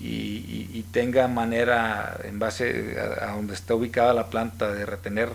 [0.00, 5.28] y, y, tenga manera, en base a, donde está ubicada la planta, de retener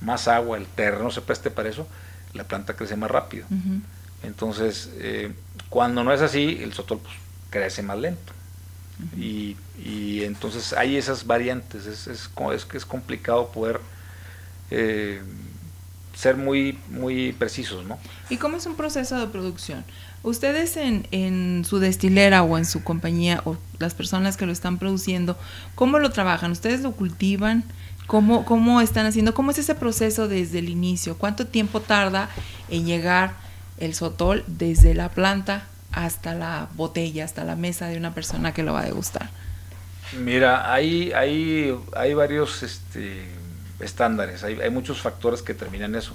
[0.00, 1.88] más agua, el terreno se preste para eso,
[2.32, 3.46] la planta crece más rápido.
[4.22, 5.32] Entonces, eh,
[5.68, 7.14] cuando no es así, el sotol pues,
[7.50, 8.32] crece más lento.
[9.16, 9.56] Y,
[10.22, 13.80] entonces hay esas variantes, es, es, es que es complicado poder
[14.70, 15.20] eh,
[16.14, 17.98] ser muy, muy precisos, ¿no?
[18.30, 19.84] ¿Y cómo es un proceso de producción?
[20.22, 24.78] Ustedes en, en su destilera o en su compañía o las personas que lo están
[24.78, 25.36] produciendo,
[25.74, 26.52] ¿cómo lo trabajan?
[26.52, 27.64] ¿Ustedes lo cultivan?
[28.06, 29.34] ¿Cómo, ¿Cómo están haciendo?
[29.34, 31.16] ¿Cómo es ese proceso desde el inicio?
[31.18, 32.28] ¿Cuánto tiempo tarda
[32.68, 33.34] en llegar
[33.78, 38.62] el sotol desde la planta hasta la botella, hasta la mesa de una persona que
[38.62, 39.30] lo va a degustar?
[40.18, 43.24] Mira, hay, hay, hay varios este,
[43.80, 46.14] estándares, hay, hay, muchos factores que determinan eso,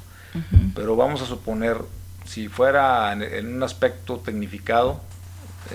[0.76, 1.78] pero vamos a suponer,
[2.26, 5.02] si fuera en, un aspecto tecnificado,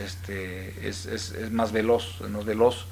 [0.02, 2.86] este, es, es, es más veloz, es más veloz,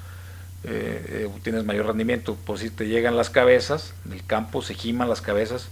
[0.65, 5.09] eh, eh, tienes mayor rendimiento, pues si te llegan las cabezas del campo, se giman
[5.09, 5.69] las cabezas,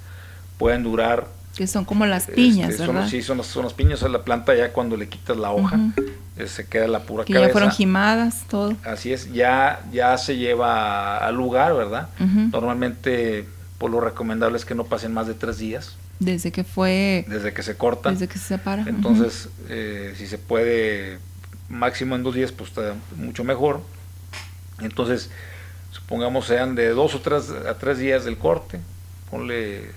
[0.57, 3.07] pueden durar que son como las este, piñas, ¿verdad?
[3.07, 5.79] sí, son, son las piñas, o la planta ya cuando le quitas la hoja,
[6.37, 7.49] eh, se queda la pura que cabeza.
[7.49, 8.75] ya fueron gimadas, todo.
[8.83, 12.09] Así es, ya, ya se lleva al lugar, ¿verdad?
[12.51, 13.45] Normalmente,
[13.77, 15.95] por lo recomendable es que no pasen más de tres días.
[16.19, 17.25] Desde que fue...
[17.27, 18.11] Desde que se corta.
[18.11, 18.85] Desde que se separa.
[18.87, 21.17] Entonces, eh, si se puede
[21.67, 23.81] máximo en dos días, pues está mucho mejor.
[24.79, 25.31] Entonces,
[25.91, 28.79] supongamos sean de dos o tres a tres días del corte,
[29.31, 29.91] ponle,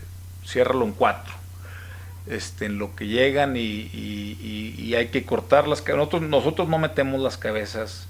[0.46, 1.43] ciérralo en cuatro
[2.26, 6.06] este, en lo que llegan y, hay que cortar las cabezas.
[6.06, 8.06] Nosotros, nosotros no metemos las cabezas,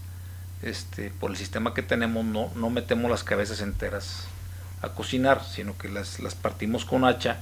[0.62, 4.26] este, por el sistema que tenemos, no, no metemos las cabezas enteras
[4.82, 7.38] a cocinar, sino que las, las partimos con hacha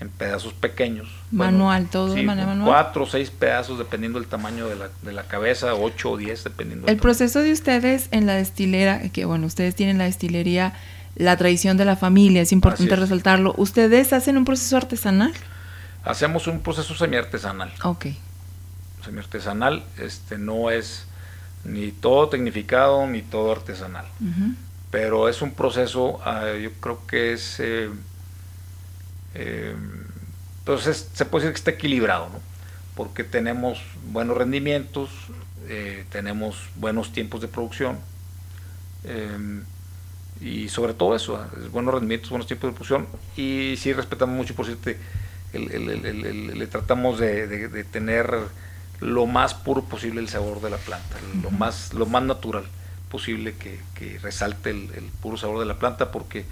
[0.00, 1.08] en pedazos pequeños.
[1.30, 2.68] Manual, todo de manera manual.
[2.68, 6.44] Cuatro o seis pedazos dependiendo del tamaño de la, de la cabeza, ocho o diez
[6.44, 6.86] dependiendo.
[6.88, 10.74] El proceso de ustedes en la destilera, que bueno, ustedes tienen la destilería
[11.16, 13.54] la tradición de la familia, es importante resaltarlo.
[13.56, 15.32] ¿Ustedes hacen un proceso artesanal?
[16.04, 17.72] Hacemos un proceso semi-artesanal.
[17.82, 18.06] Ok.
[19.04, 21.06] Semi-artesanal, este, no es
[21.64, 24.06] ni todo tecnificado ni todo artesanal.
[24.90, 27.90] Pero es un proceso, ah, yo creo que es, eh,
[29.34, 29.74] eh,
[30.64, 32.40] pues se puede decir que está equilibrado, ¿no?
[32.94, 35.10] porque tenemos buenos rendimientos,
[35.68, 37.98] eh, tenemos buenos tiempos de producción
[40.40, 44.54] y sobre todo eso, ah, buenos rendimientos, buenos tiempos de producción y sí respetamos mucho,
[44.54, 44.66] por
[45.54, 48.34] cierto, le tratamos de tener
[49.00, 52.64] lo más puro posible el sabor de la planta, lo, más, lo más natural
[53.10, 56.44] posible que, resalte el, puro sabor de la planta, porque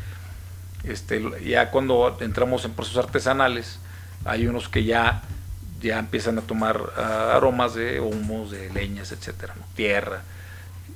[0.85, 3.79] este, ya cuando entramos en procesos artesanales,
[4.25, 5.23] hay unos que ya,
[5.81, 10.23] ya empiezan a tomar ah, aromas de humos, de leñas, etcétera, tierra.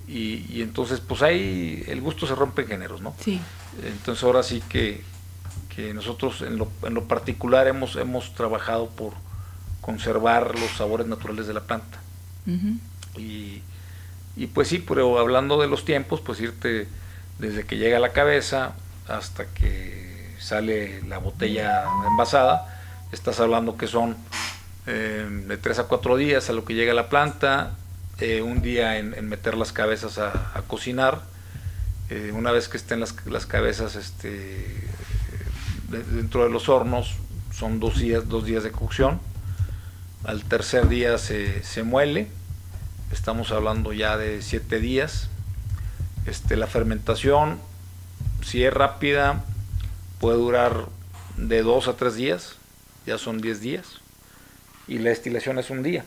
[0.06, 3.12] Y, entonces, pues ahí el gusto se rompe en géneros, ¿no?
[3.20, 3.40] Sí.
[3.82, 5.02] Entonces ahora sí que,
[5.76, 9.12] que nosotros en lo, en lo particular hemos, hemos trabajado por
[9.82, 11.98] conservar los sabores naturales de la planta.
[13.18, 13.62] y,
[14.36, 16.88] y, pues sí, pero hablando de los tiempos, pues irte
[17.38, 18.72] desde que llega a la cabeza
[19.06, 22.80] hasta que sale la botella envasada,
[23.12, 24.16] estás hablando que son
[24.86, 27.72] eh, de 3 a 4 días a lo que llega a la planta,
[28.18, 30.32] eh, un día en, meter las cabezas a,
[30.66, 31.20] cocinar,
[32.08, 34.64] eh, una vez que estén las, las cabezas este,
[35.88, 37.14] dentro de los hornos,
[37.52, 39.20] son dos días, dos días de cocción,
[40.24, 42.28] al tercer día se, muele,
[43.12, 45.28] estamos hablando ya de siete días.
[46.26, 47.60] Este, la fermentación,
[48.44, 49.44] si es rápida,
[50.18, 50.86] puede durar
[51.36, 52.56] de dos a tres días,
[53.06, 54.00] ya son diez días,
[54.88, 56.04] y la destilación es un día.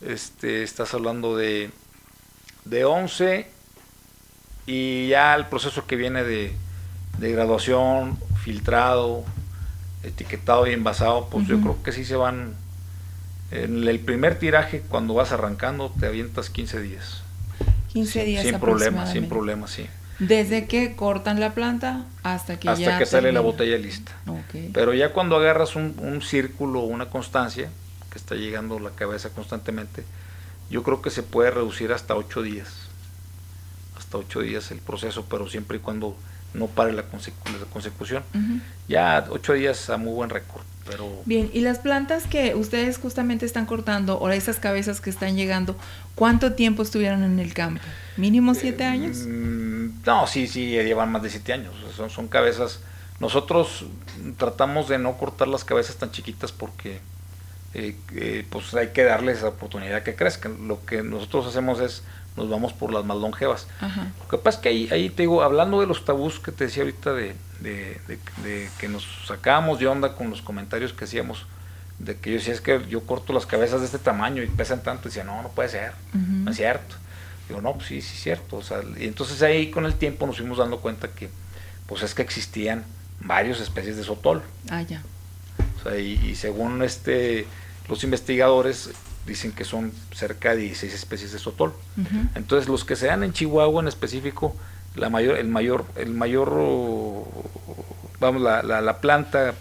[0.00, 1.70] Este, estás hablando de,
[2.64, 3.46] de 11
[4.66, 6.54] y ya el proceso que viene de,
[7.18, 9.24] graduación, filtrado,
[10.02, 12.54] etiquetado y envasado, pues yo creo que sí se van
[13.52, 17.22] en el primer tiraje, cuando vas arrancando, te avientas 15 días.
[17.92, 18.44] 15 días.
[18.44, 19.86] Sin problemas, sin problemas, sí.
[20.18, 24.12] Desde que cortan la planta hasta que hasta que sale la botella lista.
[24.72, 27.68] Pero ya cuando agarras un, un círculo, una constancia,
[28.10, 30.04] que está llegando la cabeza constantemente,
[30.70, 32.88] yo creo que se puede reducir hasta 8 días.
[33.98, 36.16] Hasta 8 días el proceso, pero siempre y cuando
[36.54, 37.04] no pare la,
[37.72, 38.22] consecución.
[38.88, 40.62] Ya 8 días a muy buen récord.
[41.24, 45.76] Bien, y las plantas que ustedes justamente están cortando, o esas cabezas que están llegando,
[46.14, 47.80] ¿cuánto tiempo estuvieron en el campo?
[48.16, 49.18] ¿Mínimo siete años?
[49.26, 51.74] Mm, no, sí, sí, llevan más de siete años.
[51.96, 52.80] Son, son cabezas.
[53.20, 53.84] Nosotros
[54.36, 57.00] tratamos de no cortar las cabezas tan chiquitas porque
[57.74, 60.68] eh, eh, pues hay que darles la oportunidad que crezcan.
[60.68, 62.02] Lo que nosotros hacemos es
[62.36, 63.66] nos vamos por las más longevas.
[63.80, 66.64] Lo que pasa es que ahí, ahí te digo, hablando de los tabús que te
[66.64, 67.36] decía ahorita de,
[68.78, 71.46] que nos sacábamos de onda con los comentarios que hacíamos,
[71.98, 74.82] de que yo decía, es que yo corto las cabezas de este tamaño y pesan
[74.82, 76.96] tanto, y decía, no, no puede ser, no es cierto.
[77.48, 78.56] Digo, no, pues sí, sí es cierto.
[78.56, 81.28] O sea, y entonces ahí con el tiempo nos fuimos dando cuenta que,
[81.86, 82.84] pues es que existían
[83.20, 84.42] varias especies de sotol.
[84.70, 85.02] Ah, ya.
[85.78, 87.46] O sea, y, y según este
[87.88, 88.90] los investigadores
[89.26, 91.72] dicen que son cerca de 16 especies de sotol.
[92.34, 94.56] Entonces, los que se dan en Chihuahua en específico,
[94.94, 96.50] la mayor, el mayor, el mayor,
[98.20, 99.54] vamos, la, la, planta,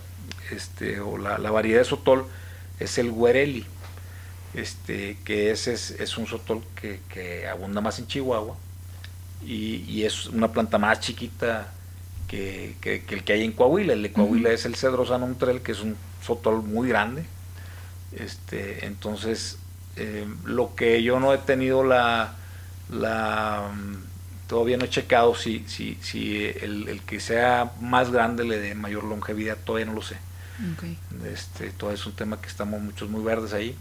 [0.52, 2.26] este, o la, variedad de sotol
[2.80, 3.65] es el guereli,
[4.54, 8.56] este, que ese es, un sotol que, abunda más en Chihuahua
[9.45, 11.71] y, es una planta más chiquita
[12.28, 13.93] que, el que hay en Coahuila.
[13.93, 15.95] El de Coahuila es el cedro sanumtrel, que es un
[16.26, 17.26] sotol muy grande,
[18.17, 19.58] este, entonces,
[19.95, 22.36] eh, lo que yo no he tenido la,
[22.89, 28.60] la mm, todavía no he checado si, si, si el, que sea más grande le
[28.60, 30.17] dé mayor longevidad, todavía no lo sé.
[31.26, 33.76] Este, todo es un tema que estamos muchos muy verdes ahí.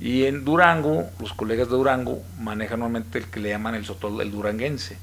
[0.00, 4.20] Y en Durango, los colegas de Durango manejan normalmente el que le llaman el sotol
[4.20, 4.96] el duranguense.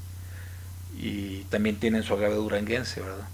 [1.00, 3.28] Y también tienen su agave duranguense, ¿verdad?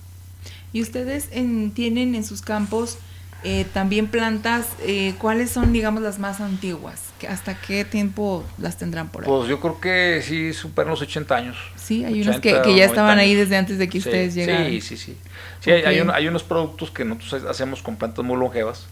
[0.72, 2.98] ¿Y ustedes tienen en sus campos
[3.44, 7.02] eh, también plantas, eh, ¿cuáles son, digamos, las más antiguas?
[7.28, 9.28] ¿Hasta qué tiempo las tendrán por ahí?
[9.28, 11.56] Pues yo creo que sí superan los 80 años.
[11.76, 14.68] Sí, hay unos que, ya estaban ahí desde antes de que ustedes llegaran.
[14.68, 15.18] Sí, sí, sí.
[15.60, 18.86] Sí, hay, hay, unos productos que nosotros hacemos con plantas muy longevas.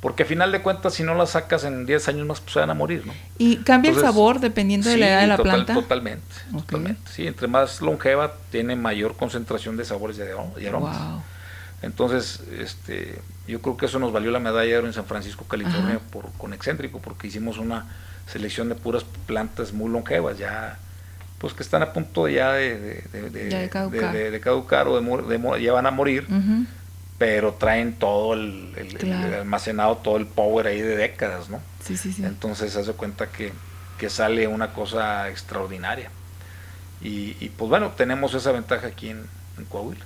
[0.00, 2.58] Porque a final de cuentas, si no las sacas en 10 años más, pues se
[2.58, 3.12] van a morir, ¿no?
[3.38, 5.74] ¿Y cambia el sabor dependiendo de la edad de la planta?
[5.74, 7.00] Totalmente, totalmente.
[7.08, 10.98] Sí, entre más longeva, tiene mayor concentración de sabores y aromas.
[10.98, 11.22] Wow.
[11.82, 16.00] Entonces, este, yo creo que eso nos valió la medalla de en San Francisco, California,
[16.10, 17.86] por, con Excéntrico, porque hicimos una
[18.26, 20.78] selección de puras plantas muy longevas, ya
[21.38, 24.86] pues que están a punto ya de, de, caducar.
[24.86, 26.24] o de, ya van a morir,
[27.18, 28.72] pero traen todo el,
[29.34, 31.60] almacenado, todo el power ahí de décadas, ¿no?
[31.84, 32.24] Sí, sí, sí.
[32.24, 33.52] Entonces se hace cuenta que,
[34.08, 36.10] sale una cosa extraordinaria.
[37.00, 39.28] Y, y, pues bueno, tenemos esa ventaja aquí en
[39.68, 40.04] Coahuila.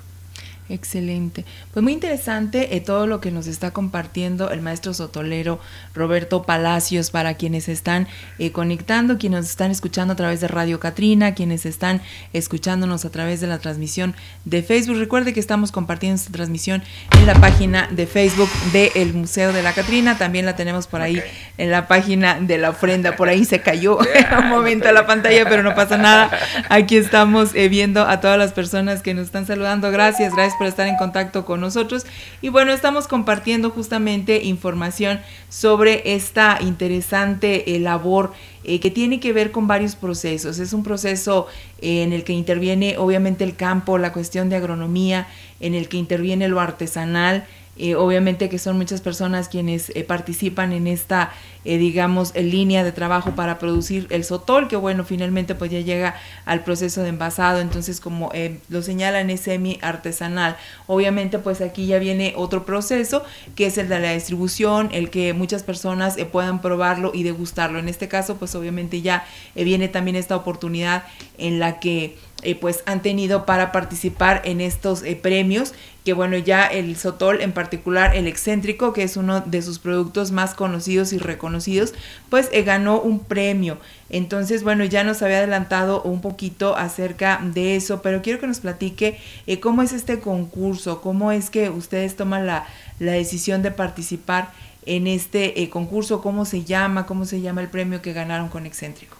[0.68, 1.44] Excelente.
[1.72, 5.60] Pues muy interesante eh, todo lo que nos está compartiendo el maestro sotolero
[5.94, 8.08] Roberto Palacios para quienes están
[8.40, 12.02] eh, conectando, quienes nos están escuchando a través de Radio Catrina, quienes están
[12.32, 14.98] escuchándonos a través de la transmisión de Facebook.
[14.98, 16.82] Recuerde que estamos compartiendo esta transmisión
[17.16, 20.18] en la página de Facebook del Museo de la Catrina.
[20.18, 21.22] También la tenemos por ahí
[21.58, 23.14] en la página de la ofrenda.
[23.14, 23.98] Por ahí se cayó
[24.38, 26.28] un momento la pantalla, pero no pasa nada.
[26.70, 29.92] Aquí estamos eh, viendo a todas las personas que nos están saludando.
[29.92, 32.06] Gracias, gracias por estar en contacto con nosotros.
[32.42, 38.32] Y bueno, estamos compartiendo justamente información sobre esta interesante eh, labor
[38.64, 40.58] eh, que tiene que ver con varios procesos.
[40.58, 41.46] Es un proceso
[41.80, 45.28] eh, en el que interviene obviamente el campo, la cuestión de agronomía,
[45.60, 47.46] en el que interviene lo artesanal,
[47.78, 51.32] eh, obviamente que son muchas personas quienes eh, participan en esta,
[51.64, 56.16] eh, digamos, línea de trabajo para producir el sotol, que bueno, finalmente pues ya llega
[56.44, 58.30] al proceso de envasado, entonces como
[58.68, 60.56] lo señalan es semi artesanal.
[60.86, 65.32] Obviamente pues aquí ya viene otro proceso, que es el de la distribución, el que
[65.34, 67.78] muchas personas puedan probarlo y degustarlo.
[67.78, 71.04] En este caso pues obviamente ya viene también esta oportunidad
[71.38, 72.16] en la que
[72.54, 75.74] pues han tenido para participar en estos premios
[76.06, 80.30] que bueno, ya el Sotol, en particular el excéntrico, que es uno de sus productos
[80.30, 81.94] más conocidos y reconocidos,
[82.30, 83.78] pues eh, ganó un premio.
[84.08, 88.60] Entonces, bueno, ya nos había adelantado un poquito acerca de eso, pero quiero que nos
[88.60, 92.68] platique eh, cómo es este concurso, cómo es que ustedes toman la,
[93.00, 94.52] decisión de participar
[94.84, 98.64] en este eh, concurso, cómo se llama, cómo se llama el premio que ganaron con
[98.64, 99.15] excéntrico.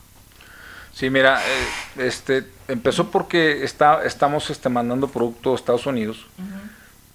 [0.96, 1.42] Sí, mira,
[1.98, 6.24] este empezó porque está, estamos este, mandando producto a Estados Unidos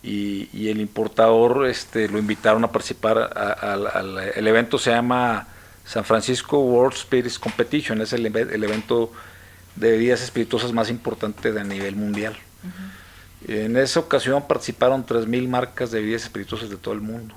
[0.03, 5.47] y, el importador este, lo invitaron a participar al el evento se llama
[5.83, 9.11] San Francisco World Spirits Competition, es el, el evento
[9.75, 12.37] de bebidas espirituosas más importante de a nivel mundial.
[13.47, 17.33] En esa ocasión participaron 3.000 marcas de bebidas espirituosas de todo el mundo.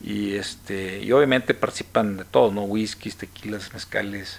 [0.00, 2.62] Y, este, y obviamente participan de todo, ¿no?
[2.62, 4.38] Whiskies, tequilas, mezcales,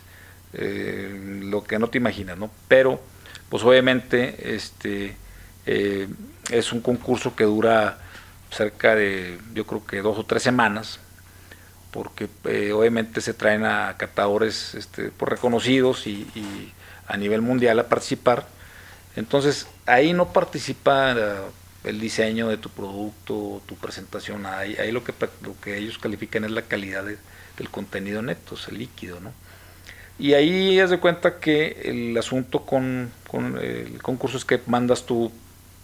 [0.54, 2.52] eh, lo que no te imaginas, ¿no?
[2.68, 3.02] Pero,
[3.50, 5.16] pues obviamente, este,
[5.66, 6.08] eh,
[6.50, 8.00] es un concurso que dura
[8.52, 11.00] cerca de, yo creo que dos o tres semanas,
[11.92, 16.74] porque eh, obviamente se traen a catadores este, por pues, reconocidos y,
[17.08, 18.48] a nivel mundial a participar.
[19.18, 21.14] Entonces ahí no participa
[21.84, 26.46] el diseño de tu producto, tu presentación, ahí, ahí lo, que, lo que ellos califican
[26.46, 29.34] es la calidad del contenido neto, el líquido, ¿no?
[30.22, 35.04] Y ahí es de cuenta que el asunto con, con el concurso es que mandas
[35.04, 35.32] tu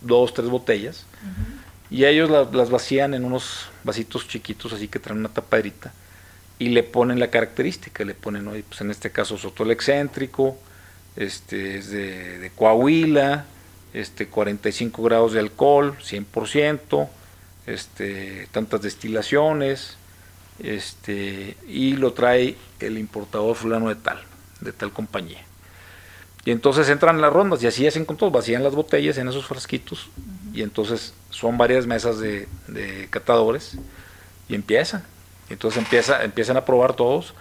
[0.02, 1.08] dos, tres botellas.
[1.90, 5.92] Y ellos las, vacían en unos vasitos chiquitos, así que traen una tapadrita.
[6.60, 10.56] Y le ponen la característica, le ponen, pues en este caso sotol excéntrico,
[11.16, 13.46] este es de, Coahuila,
[13.92, 17.10] este 45 grados de alcohol, 100%,
[17.66, 19.98] este, tantas destilaciones,
[20.60, 24.22] este, y lo trae el importador fulano de tal,
[24.62, 25.44] de tal compañía.
[26.46, 29.46] Y entonces entran las rondas y así hacen con todos, vacían las botellas en esos
[29.46, 30.08] frasquitos
[30.54, 32.48] y entonces son varias mesas de,
[33.10, 33.78] catadores
[34.48, 35.04] y empiezan.
[35.50, 37.34] Y entonces empieza, empiezan a probar todos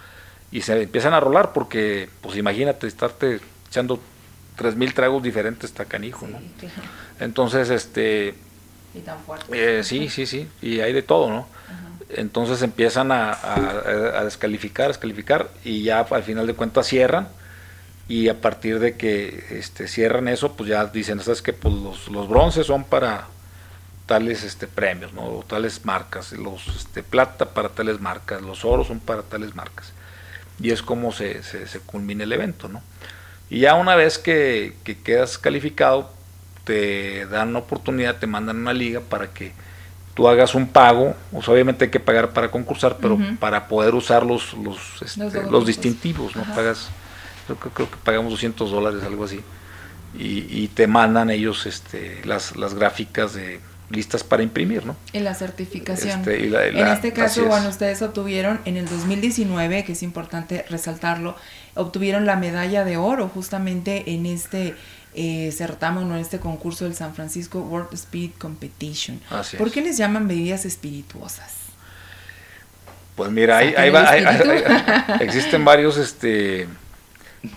[0.51, 4.01] y se empiezan a rolar porque, pues imagínate, estarte echando
[4.59, 6.41] 3.000 tragos diferentes está canijo, ¿no?
[7.21, 8.35] Entonces, este...
[8.95, 9.79] Y tan fuerte.
[9.79, 11.47] Eh, sí, sí, sí, y hay de todo, ¿no?
[12.09, 17.29] Entonces empiezan a, a, descalificar, descalificar y ya al final de cuentas cierran
[18.09, 22.09] y a partir de que este, cierran eso, pues ya dicen, ¿sabes que Pues los,
[22.09, 23.27] los bronces son para
[24.07, 25.45] tales este, premios, ¿no?
[25.47, 29.93] tales marcas, los este, plata para tales marcas, los oros son para tales marcas.
[30.61, 32.81] Y es como se, se, culmina el evento, ¿no?
[33.51, 36.11] Y ya una vez que, quedas calificado,
[36.65, 39.53] te dan una oportunidad, te mandan una liga para que
[40.17, 44.55] tú hagas un pago, obviamente hay que pagar para concursar, pero para poder usar los,
[44.55, 46.43] los, este, los, distintivos, ¿no?
[46.55, 46.89] Pagas
[47.47, 49.43] creo, que pagamos 200 dólares, algo así,
[50.19, 53.61] y, te mandan ellos este, las, las gráficas de
[53.91, 54.97] listas para imprimir, ¿no?
[55.13, 56.21] En la certificación.
[56.21, 61.37] Este, en este caso, bueno, ustedes obtuvieron en el 2019, que es importante resaltarlo,
[61.75, 64.75] obtuvieron la medalla de oro justamente en este
[65.17, 69.21] eh, certamen o en este concurso del San Francisco World Speed Competition.
[69.59, 71.67] ¿Por qué les llaman bebidas espirituosas?
[73.17, 73.91] Pues mira, hay, hay,
[75.21, 76.69] existen varios este,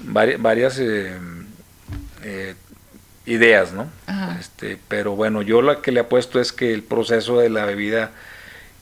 [0.05, 1.17] varias, eh,
[2.23, 2.55] eh,
[3.25, 3.87] ideas, ¿no?
[4.39, 8.11] Este, pero bueno, yo la que le apuesto es que el proceso de la bebida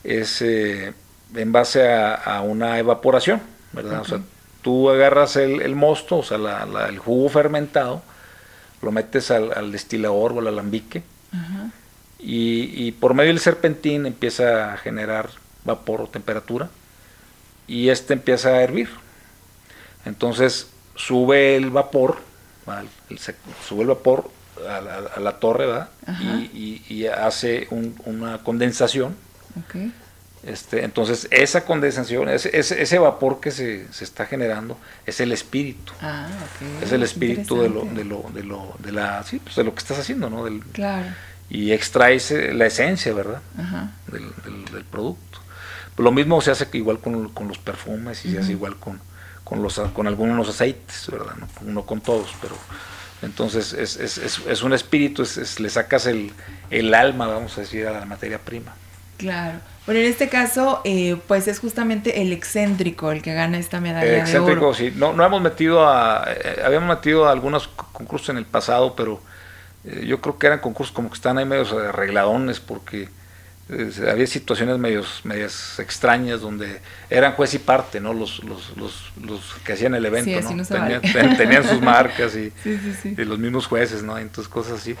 [0.04, 0.92] es eh,
[1.34, 4.00] en base a, una evaporación, ¿verdad?
[4.00, 4.20] O sea,
[4.62, 6.38] tú agarras el, mosto, o sea,
[6.88, 8.02] el jugo fermentado,
[8.82, 11.02] lo metes al, destilador o al alambique,
[12.18, 15.30] y, por medio del serpentín empieza a generar
[15.64, 16.68] vapor o temperatura,
[17.66, 18.88] y este empieza a hervir.
[20.04, 22.18] Entonces sube el vapor,
[23.66, 24.30] sube el vapor
[24.68, 25.88] a la, torre, ¿verdad?
[26.54, 29.14] Y, hace una condensación.
[30.44, 35.92] Este, entonces, esa condensación, ese, ese, vapor que se, está generando es el espíritu.
[36.00, 36.28] Ah,
[36.82, 39.74] es el espíritu de lo, de lo, de lo, de la, sí, pues de lo
[39.74, 40.44] que estás haciendo, ¿no?
[40.44, 41.08] Del, claro.
[41.50, 43.40] Y extraes eh, la esencia, ¿verdad?
[44.12, 45.40] Del, producto.
[45.96, 49.00] lo mismo se hace igual con, los perfumes y se hace igual con,
[49.42, 51.34] con, los, con algunos aceites, ¿verdad?
[51.36, 52.56] No, no con todos, pero
[53.22, 55.26] entonces es, es, es, es un espíritu,
[55.58, 56.32] le sacas el,
[56.70, 58.74] el, alma, vamos a decir, a la materia prima.
[59.16, 59.58] Claro.
[59.88, 64.04] Bueno, en este caso, eh, pues es justamente el excéntrico el que gana esta medalla
[64.06, 64.74] el excéntrico, de oro.
[64.74, 64.92] sí.
[64.94, 69.18] No, no hemos metido a, eh, habíamos metido a algunos concursos en el pasado, pero
[69.86, 73.08] eh, yo creo que eran concursos como que están ahí medios arregladones porque
[74.06, 78.12] había situaciones medios, medias extrañas donde eran juez y parte, ¿no?
[78.12, 80.64] Los, los, los, los que hacían el evento, ¿no?
[81.38, 82.52] tenían, sus marcas y,
[83.08, 84.18] de los mismos jueces, ¿no?
[84.18, 84.94] Entonces cosas así.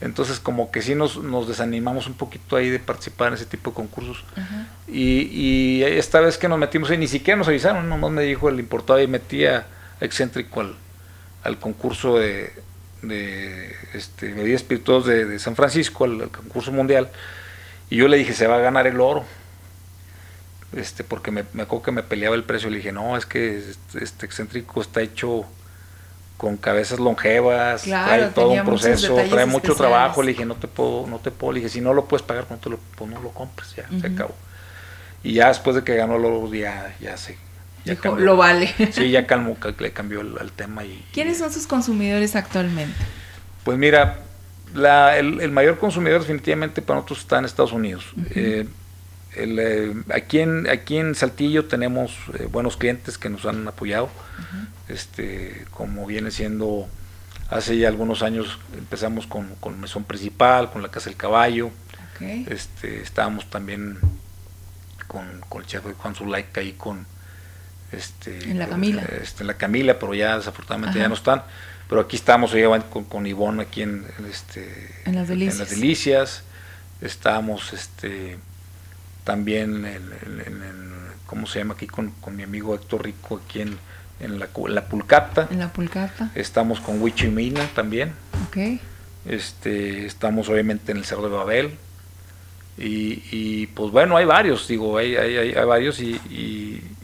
[0.00, 3.70] Entonces como que sí nos, nos desanimamos un poquito ahí de participar en ese tipo
[3.70, 4.24] de concursos.
[4.88, 8.48] y, y, esta vez que nos metimos ahí, ni siquiera nos avisaron, nomás me dijo
[8.48, 9.66] el importado y metía
[10.00, 10.74] excéntrico al,
[11.42, 12.52] al concurso de,
[13.02, 17.08] de este, medidas espirituosas de, de, San Francisco, al concurso mundial
[17.90, 19.24] y yo le dije, se va a ganar el oro.
[20.74, 22.70] Este, porque me, me acuerdo que me peleaba el precio.
[22.70, 25.44] Le dije, no, es que este, este excéntrico está hecho
[26.36, 30.22] con cabezas longevas, trae todo un proceso, trae mucho trabajo.
[30.22, 31.52] Le dije, no te puedo, no te puedo.
[31.52, 33.88] Le dije, si no lo puedes pagar, no, te lo, pues no lo compres, ya,
[34.00, 34.34] se acabó.
[35.22, 37.38] Y ya después de que ganó ya, ya se.
[37.84, 38.74] Ya lo vale.
[38.92, 40.84] Sí, ya calmó, le cambió el, tema.
[40.84, 42.96] Y, ¿Quiénes son sus consumidores actualmente?
[43.62, 44.20] Pues mira,
[44.74, 48.06] la, el, mayor consumidor definitivamente para nosotros está en Estados Unidos.
[48.34, 48.66] Eh,
[49.36, 54.10] eh, aquí, en, aquí en Saltillo tenemos eh, buenos clientes que nos han apoyado,
[54.88, 56.88] este, como viene siendo
[57.50, 61.70] hace ya algunos años empezamos con, con Mesón Principal, con la Casa del Caballo,
[62.20, 63.98] este, estábamos también
[65.08, 67.06] con, con el chef Juan Zulaika y con
[67.92, 69.02] este, en la Camila.
[69.02, 71.42] Este, en la Camila, pero ya desafortunadamente ya no están.
[71.88, 72.52] Pero aquí estamos
[72.90, 75.54] con, con Ivonne aquí en, este, en, las delicias.
[75.54, 76.42] en las delicias.
[77.00, 78.38] Estamos este,
[79.24, 80.02] también en,
[81.26, 81.86] ¿cómo se llama aquí?
[81.86, 83.78] Con, mi amigo Héctor Rico aquí en,
[84.20, 85.48] en la, la, Pulcata.
[85.50, 86.30] En la Pulcata.
[86.34, 88.12] Estamos con Huichimina también.
[88.48, 88.80] Ok.
[89.26, 91.78] Este, estamos obviamente en el Cerro de Babel.
[92.76, 96.20] Y, y pues bueno, hay varios, digo, hay, hay, hay, varios y,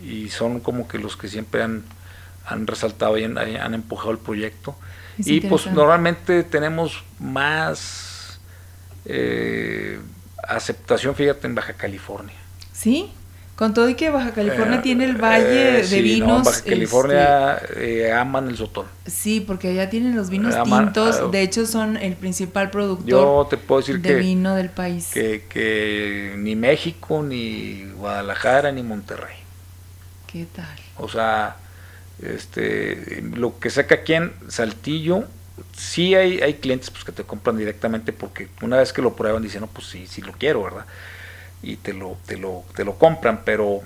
[0.02, 1.84] y son como que los que siempre han
[2.50, 4.76] han resaltado y han, empujado el proyecto.
[5.18, 8.40] y pues normalmente tenemos más
[9.04, 10.00] eh,
[10.56, 12.36] aceptación, fíjate, en Baja California.
[12.72, 13.10] Sí,
[13.60, 16.44] con todo y que Baja California eh, tiene el valle eh, de vinos.
[16.44, 18.86] Baja California este, aman el sotol.
[19.06, 21.20] Sí, porque allá tienen los vinos tintos.
[21.20, 25.10] Ah, de hecho, son el principal productor yo te puedo decir de vino del país.
[25.12, 29.36] Que, que ni México, ni Guadalajara, ni Monterrey.
[30.26, 30.64] ¿Qué tal?
[30.96, 31.56] O sea,
[32.22, 35.24] este, lo que saca aquí en Saltillo,
[35.76, 39.42] sí hay, hay clientes pues, que te compran directamente porque una vez que lo prueban
[39.42, 40.86] dicen, no, pues sí, sí lo quiero, ¿verdad?
[41.62, 43.82] Y te lo, te lo, te lo compran, pero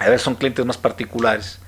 [0.00, 1.58] a veces son clientes más particulares.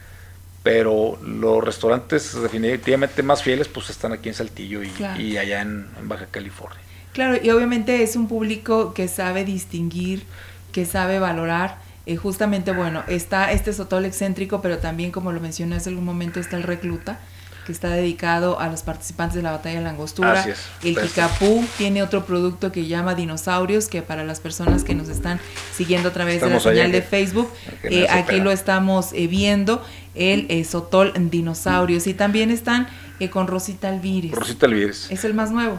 [0.63, 6.27] Pero los restaurantes definitivamente más fieles pues están aquí en Saltillo y, allá en, Baja
[6.27, 6.81] California.
[7.13, 10.25] Claro, y obviamente es un público que sabe distinguir,
[10.73, 15.77] que sabe valorar eh, justamente, bueno, está este sotol excéntrico, pero también, como lo mencioné
[15.77, 17.19] hace algún momento, está el recluta,
[17.67, 20.45] que está dedicado a los participantes de la batalla de la angostura.
[20.83, 25.41] el Kikapú tiene otro producto que llama Dinosaurios, que para las personas que nos están
[25.75, 27.51] siguiendo a través de la señal de Facebook,
[27.83, 32.07] eh, aquí lo estamos eh, viendo, el Sotol Dinosaurios.
[32.07, 32.89] Y también están
[33.31, 34.33] con Rosita Alvírez.
[34.33, 35.11] Rosita Alvírez.
[35.11, 35.79] Es el más nuevo.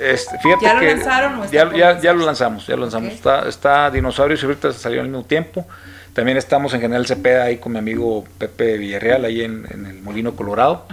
[0.00, 1.40] Este, ¿Ya lo lanzaron?
[1.40, 3.12] O ya, ya, ya, lo lanzamos, ya lo lanzamos.
[3.12, 5.66] Está, está Dinosaurios y ahorita salió al mismo tiempo.
[6.12, 10.34] También estamos en General Cepeda ahí con mi amigo Pepe Villarreal, ahí en, el Molino
[10.34, 10.86] Colorado.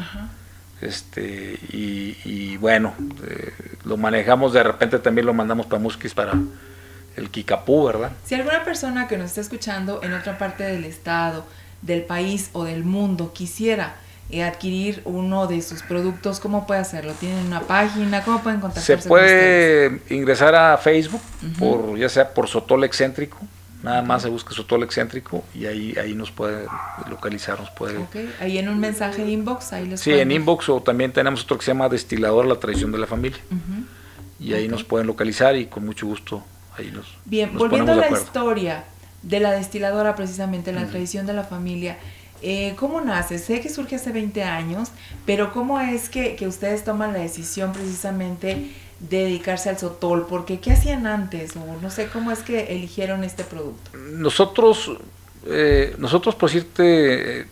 [0.82, 2.94] Este, y, bueno,
[3.28, 3.52] eh,
[3.84, 6.34] lo manejamos de repente también lo mandamos para Musquis para
[7.16, 8.12] el Kikapú, ¿verdad?
[8.26, 11.46] Si alguna persona que nos está escuchando en otra parte del estado,
[11.82, 13.96] del país o del mundo quisiera
[14.30, 17.14] eh, adquirir uno de sus productos, ¿cómo puede hacerlo?
[17.14, 18.24] ¿Tienen una página?
[18.24, 21.22] ¿Cómo pueden contactarse Se puede ingresar a Facebook,
[21.58, 23.38] por, ya sea por Sotol Excéntrico,
[23.84, 26.68] nada más se busca Sotol Excéntrico y ahí, ahí nos puede
[27.10, 28.06] localizar, nos puede...
[28.40, 31.66] Ahí en un mensaje inbox, ahí los Sí, en inbox o también tenemos otro que
[31.66, 33.40] se llama Destilador La Tradición de la Familia.
[34.40, 36.44] Y ahí nos pueden localizar y con mucho gusto
[36.78, 38.86] ahí nos Bien, volviendo a la historia
[39.24, 41.98] de la destiladora precisamente, la tradición de la familia,
[42.42, 43.40] eh, ¿Cómo nace?
[43.40, 44.90] Sé que surge hace 20 años,
[45.26, 50.28] pero ¿cómo es que, ustedes toman la decisión precisamente de dedicarse al sotol?
[50.28, 51.56] Porque ¿qué hacían antes?
[51.56, 53.92] O no sé, ¿cómo es que eligieron este producto?
[53.98, 54.92] Nosotros,
[55.46, 57.48] eh, nosotros por decirte,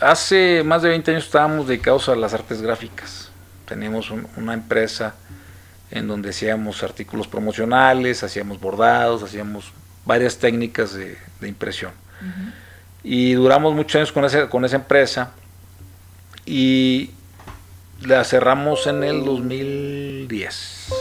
[0.00, 3.30] hace más de 20 años estábamos dedicados a las artes gráficas.
[3.66, 5.14] Teníamos una empresa
[5.90, 9.72] en donde hacíamos artículos promocionales, hacíamos bordados, hacíamos
[10.04, 11.92] varias técnicas de, impresión.
[13.02, 15.32] Y duramos muchos años con esa, con esa empresa
[16.46, 17.10] y
[18.02, 20.92] la cerramos en el 2010.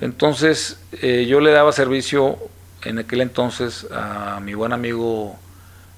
[0.00, 2.38] Entonces eh, yo le daba servicio
[2.84, 5.36] en aquel entonces a mi buen amigo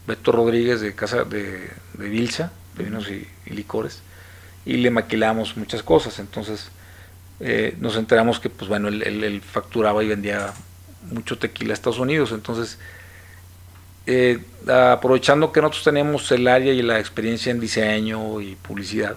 [0.07, 4.01] Beto Rodríguez de casa de, de Vilsa, de vinos y, licores,
[4.65, 6.19] y le maquilamos muchas cosas.
[6.19, 6.71] Entonces
[7.41, 10.53] eh, nos enteramos que pues bueno, él, facturaba y vendía
[11.11, 12.33] mucho tequila a Estados Unidos.
[12.33, 12.79] Entonces
[14.07, 19.17] eh, aprovechando que nosotros tenemos el área y la experiencia en diseño y publicidad,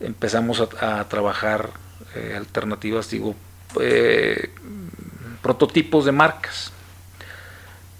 [0.00, 1.70] empezamos a, trabajar
[2.14, 3.34] eh, alternativas, digo,
[3.80, 4.50] eh,
[5.42, 6.72] prototipos de marcas.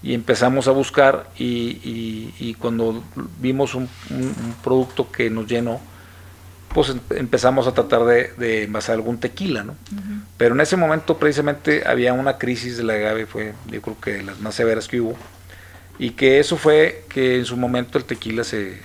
[0.02, 3.02] Y empezamos a buscar y, cuando
[3.40, 3.88] vimos un,
[4.62, 5.80] producto que nos llenó,
[6.72, 9.74] pues em, empezamos a tratar de, envasar algún tequila, ¿no?
[10.36, 14.12] Pero en ese momento precisamente había una crisis de la agave, fue yo creo que
[14.12, 15.16] de las más severas que hubo
[15.98, 18.80] y que eso fue que en su momento el tequila se,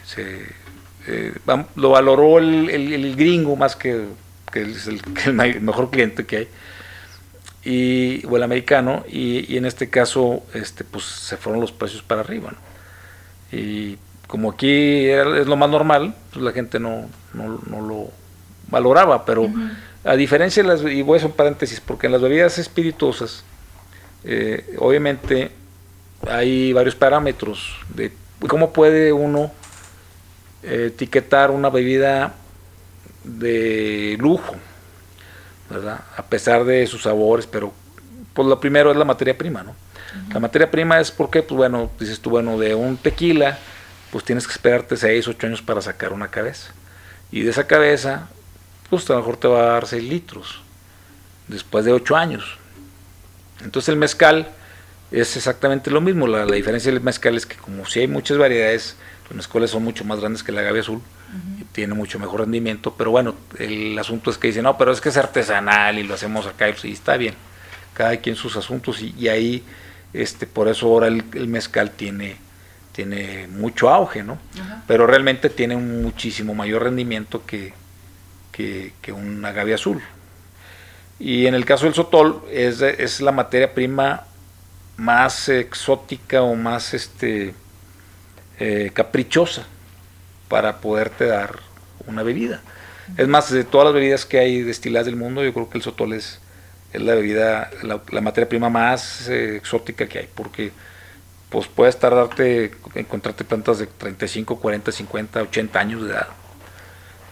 [1.08, 1.34] eh,
[1.76, 4.06] lo valoró el, gringo más que,
[4.52, 4.88] que, es
[5.26, 6.48] el, mejor cliente que hay
[7.64, 12.22] y o el americano y, en este caso este pues se fueron los precios para
[12.22, 12.54] arriba
[13.52, 13.98] y
[14.28, 18.10] como aquí es lo más normal pues la gente no, no, lo
[18.70, 19.48] valoraba pero
[20.04, 23.44] a diferencia de las y voy a hacer un paréntesis porque en las bebidas espirituosas
[24.24, 25.52] eh, obviamente
[26.28, 28.12] hay varios parámetros de
[28.48, 29.52] cómo puede uno
[30.64, 32.34] etiquetar una bebida
[33.24, 34.56] de lujo,
[35.70, 36.02] ¿verdad?
[36.18, 37.74] A pesar de sus sabores, pero
[38.34, 39.76] pues lo primero es la materia prima, ¿no?
[40.34, 43.58] La materia prima es porque, pues bueno, dices tú, bueno, de un tequila,
[44.12, 46.74] pues tienes que esperarte 6, 8 años para sacar una cabeza.
[47.32, 48.28] Y de esa cabeza,
[48.90, 50.62] pues a lo mejor te va a dar 6 litros,
[51.48, 52.58] después de 8 años.
[53.64, 54.50] Entonces el mezcal,
[55.12, 56.26] es exactamente lo mismo.
[56.28, 58.96] La, diferencia del mezcal es que como si hay muchas variedades,
[59.32, 61.00] los mezcales son mucho más grandes que la agave azul
[61.58, 62.94] y tiene mucho mejor rendimiento.
[62.98, 66.16] Pero bueno, el asunto es que dicen, no, pero es que es artesanal y lo
[66.16, 67.36] hacemos acá y está bien.
[67.94, 69.64] Cada quien sus asuntos y, ahí,
[70.12, 72.36] este, por eso ahora el, mezcal tiene,
[72.92, 74.38] tiene mucho auge, ¿no?
[74.86, 77.74] Pero realmente tiene un muchísimo mayor rendimiento que,
[78.52, 80.02] que, que un agave azul.
[81.20, 84.26] Y en el caso del sotol es, es la materia prima
[84.98, 87.54] más exótica o más este
[88.64, 89.66] eh, caprichosa
[90.48, 91.56] para poderte dar
[92.06, 92.62] una bebida.
[93.18, 95.84] Es más, de todas las bebidas que hay destiladas del mundo, yo creo que el
[95.84, 96.40] sotol es,
[96.94, 100.72] la bebida, la, materia prima más eh, exótica que hay, porque
[101.50, 106.28] pues puedes tardarte, encontrarte plantas de 35, 40, 50, 80 años de edad.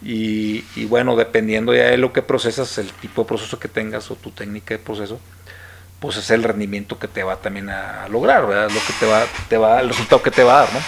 [0.02, 4.10] Y, y, bueno, dependiendo ya de lo que procesas, el tipo de proceso que tengas
[4.10, 5.20] o tu técnica de proceso,
[6.00, 8.70] pues es el rendimiento que te va también a lograr, ¿verdad?
[8.70, 10.80] Lo que te va, te va, el resultado que te va a dar, ¿no?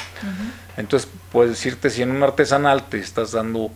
[0.78, 3.72] Entonces, puedes decirte, si en un artesanal te estás dando,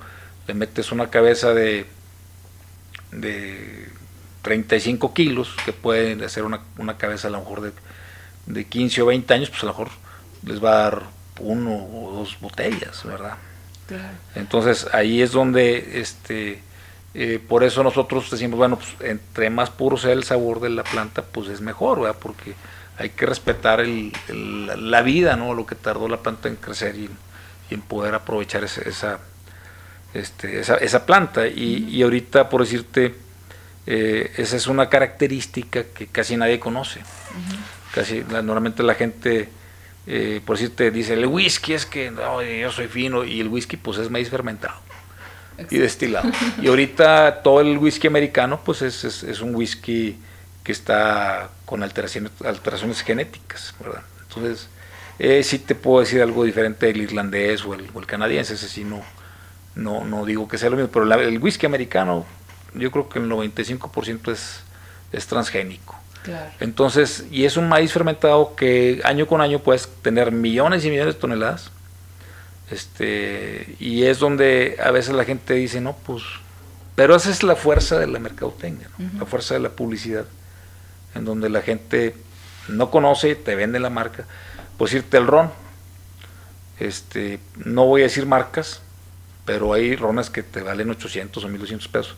[0.47, 1.85] le metes una cabeza de,
[3.11, 3.89] de
[4.43, 7.71] 35 kilos, que puede hacer una, una cabeza a lo mejor de,
[8.45, 9.89] de 15 o 20 años, pues a lo mejor
[10.43, 11.03] les va a dar
[11.39, 13.37] uno o dos botellas, ¿verdad?
[14.35, 16.61] Entonces ahí es donde este
[17.17, 20.83] eh, por eso nosotros decimos, bueno, pues entre más puro sea el sabor de la
[20.83, 22.17] planta, pues es mejor, ¿verdad?
[22.19, 22.55] Porque
[22.97, 25.53] hay que respetar el, la vida, ¿no?
[25.53, 27.09] Lo que tardó la planta en crecer y,
[27.69, 29.19] en poder aprovechar esa,
[30.13, 31.47] este, esa, esa, planta.
[31.47, 33.15] Y, ahorita, por decirte,
[33.87, 36.99] eh, esa es una característica que casi nadie conoce.
[37.93, 39.47] Casi, normalmente la gente,
[40.05, 43.77] eh, por decirte, dice, el whisky es que no, yo soy fino, y el whisky
[43.77, 44.84] pues es maíz fermentado
[45.69, 46.29] y destilado.
[46.61, 50.17] Y ahorita todo el whisky americano, pues es, es, un whisky
[50.63, 54.01] que está con alteraciones, alteraciones genéticas, ¿verdad?
[54.27, 54.69] Entonces,
[55.17, 59.01] Eh, sí te puedo decir algo diferente del irlandés o el, canadiense, ese sí no,
[59.75, 62.25] no, no digo que sea lo mismo, pero el whisky americano
[62.73, 64.61] yo creo que el 95% es,
[65.11, 65.95] es transgénico.
[66.59, 71.13] Entonces, y es un maíz fermentado que año con año puedes tener millones y millones
[71.13, 71.71] de toneladas.
[72.69, 76.23] Este, y es donde a veces la gente dice, no, pues,
[76.95, 78.89] pero esa es la fuerza de la mercadotecnia,
[79.19, 80.25] la fuerza de la publicidad,
[81.13, 82.15] en donde la gente
[82.67, 84.25] no conoce, te vende la marca.
[84.77, 85.51] Pues irte el ron,
[86.79, 88.81] este, no voy a decir marcas,
[89.45, 92.15] pero hay rones que te valen 800 o 1200 pesos.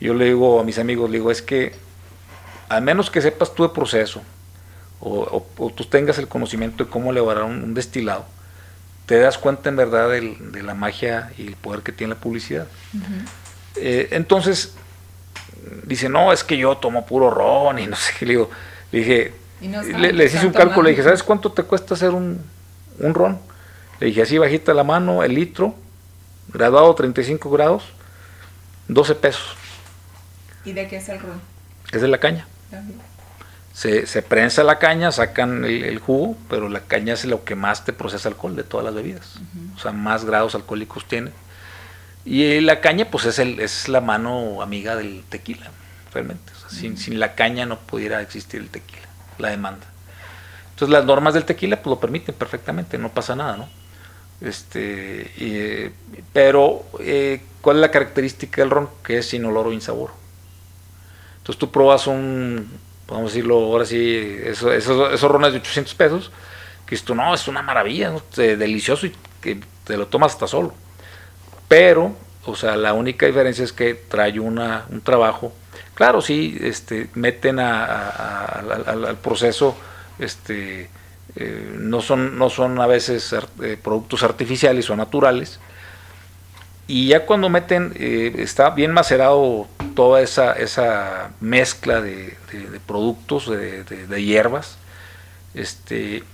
[0.00, 1.74] Yo le digo a mis amigos, le digo, es que
[2.68, 4.22] a menos que sepas tú de proceso
[5.00, 8.26] o, tú tengas el conocimiento de cómo elaborar un, destilado,
[9.08, 12.66] te das cuenta en verdad de la magia y el poder que tiene la publicidad.
[13.76, 14.74] Eh, entonces,
[15.84, 18.26] dice, no, es que yo tomo puro ron y no sé qué.
[18.26, 18.50] Le digo,
[18.92, 19.32] le dije,
[19.62, 22.38] le, hice un cálculo, le dije, ¿sabes cuánto te cuesta hacer un,
[22.98, 23.38] un ron?
[23.98, 25.74] Le dije, así bajita la mano, el litro,
[26.52, 27.84] graduado 35 grados,
[28.88, 29.56] 12 pesos.
[30.66, 31.40] ¿Y de qué es el ron?
[31.92, 32.46] Es de la caña.
[33.78, 37.84] Se, se, prensa la caña, sacan el, jugo, pero la caña es lo que más
[37.84, 39.36] te procesa alcohol de todas las bebidas.
[39.76, 41.30] O sea, más grados alcohólicos tiene.
[42.24, 45.70] Y la caña, pues es, el, es la mano amiga del tequila,
[46.12, 46.52] realmente.
[46.68, 49.06] sin, sin, la caña no pudiera existir el tequila,
[49.38, 49.86] la demanda.
[50.70, 53.68] Entonces las normas del tequila pues lo permiten perfectamente, no pasa nada, ¿no?
[54.40, 55.92] Este,
[56.32, 58.88] pero, eh, ¿cuál es la característica del ron?
[59.04, 60.10] Que es sin olor o insabor.
[61.36, 62.68] Entonces tú pruebas un,
[63.08, 66.30] podemos decirlo ahora sí, esos, esos, rones de 800 pesos,
[66.84, 70.74] que esto no, es una maravilla, delicioso y que te lo tomas hasta solo.
[71.68, 75.54] Pero, o sea, la única diferencia es que trae una, un trabajo.
[75.94, 79.74] Claro, sí, este, meten al, proceso,
[80.18, 80.90] este,
[81.34, 85.60] eh, no, son, no son a veces eh, productos artificiales o naturales,
[86.88, 92.34] y ya cuando meten, eh, está bien macerado toda esa, esa mezcla de,
[92.86, 94.78] productos, de, hierbas.
[95.52, 96.24] Este,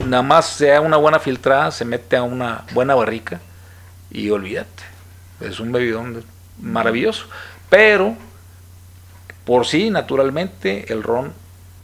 [0.00, 3.40] nada más sea una buena filtrada, se mete a una buena barrica
[4.10, 4.82] y olvídate.
[5.40, 6.24] Es un bebidón
[6.60, 7.28] maravilloso.
[7.70, 8.16] Pero,
[9.44, 11.32] por sí, naturalmente, el ron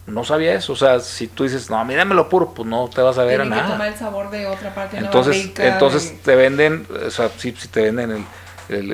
[0.07, 0.73] no sabía eso.
[0.73, 3.45] O sea, si tú dices, no, lo puro, pues no te vas a ver a
[3.45, 3.63] nada.
[3.63, 7.69] Que tomar el sabor de otra parte entonces, entonces te venden, o sea, sí, si
[7.69, 8.27] te venden
[8.69, 8.93] el,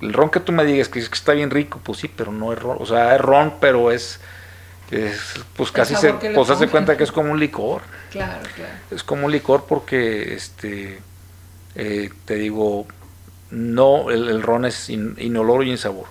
[0.00, 2.32] el, ron que tú me digas que, es que está bien rico, pues sí, pero
[2.32, 2.76] no es ron.
[2.80, 4.20] O sea, es ron, pero es,
[5.56, 7.82] pues casi se, pues hace cuenta que es como un licor.
[8.10, 8.72] Claro, claro.
[8.90, 11.00] Es como un licor porque, este,
[11.76, 12.86] eh, te digo,
[13.50, 16.06] no, el, ron es inoloro y sabor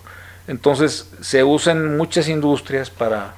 [0.48, 3.34] Entonces, se usa en muchas industrias para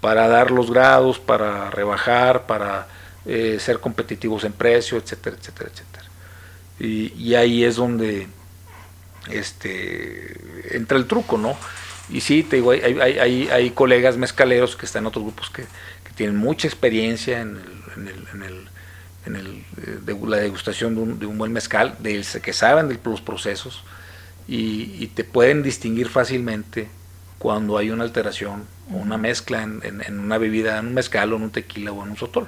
[0.00, 2.86] para dar los grados, para rebajar, para
[3.26, 6.04] eh, ser competitivos en precio, etcétera, etcétera, etcétera.
[6.78, 8.26] Y, ahí es donde
[9.30, 11.54] este, entra el truco, ¿no?
[12.08, 15.64] Y sí, te digo, hay, hay, colegas mezcaleros que están en otros grupos que,
[16.16, 17.58] tienen mucha experiencia en,
[19.26, 23.82] eh, la degustación de un, buen mezcal, de, que saben los procesos
[24.46, 26.88] y, y te pueden distinguir fácilmente
[27.40, 31.36] cuando hay una alteración o una mezcla en, en, una bebida, en un mezcal o
[31.36, 32.46] en un tequila o en un sotol.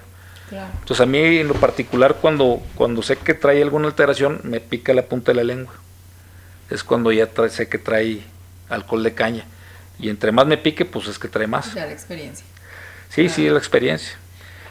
[0.51, 4.93] Entonces a mí en lo particular cuando, cuando sé que trae alguna alteración me pica
[4.93, 5.73] la punta de la lengua.
[6.69, 8.21] Es cuando ya sé que trae
[8.69, 9.45] alcohol de caña.
[9.99, 11.73] Y entre más me pique, pues es que trae más.
[11.73, 12.45] Ya la experiencia.
[13.09, 14.19] Sí, sí, la experiencia.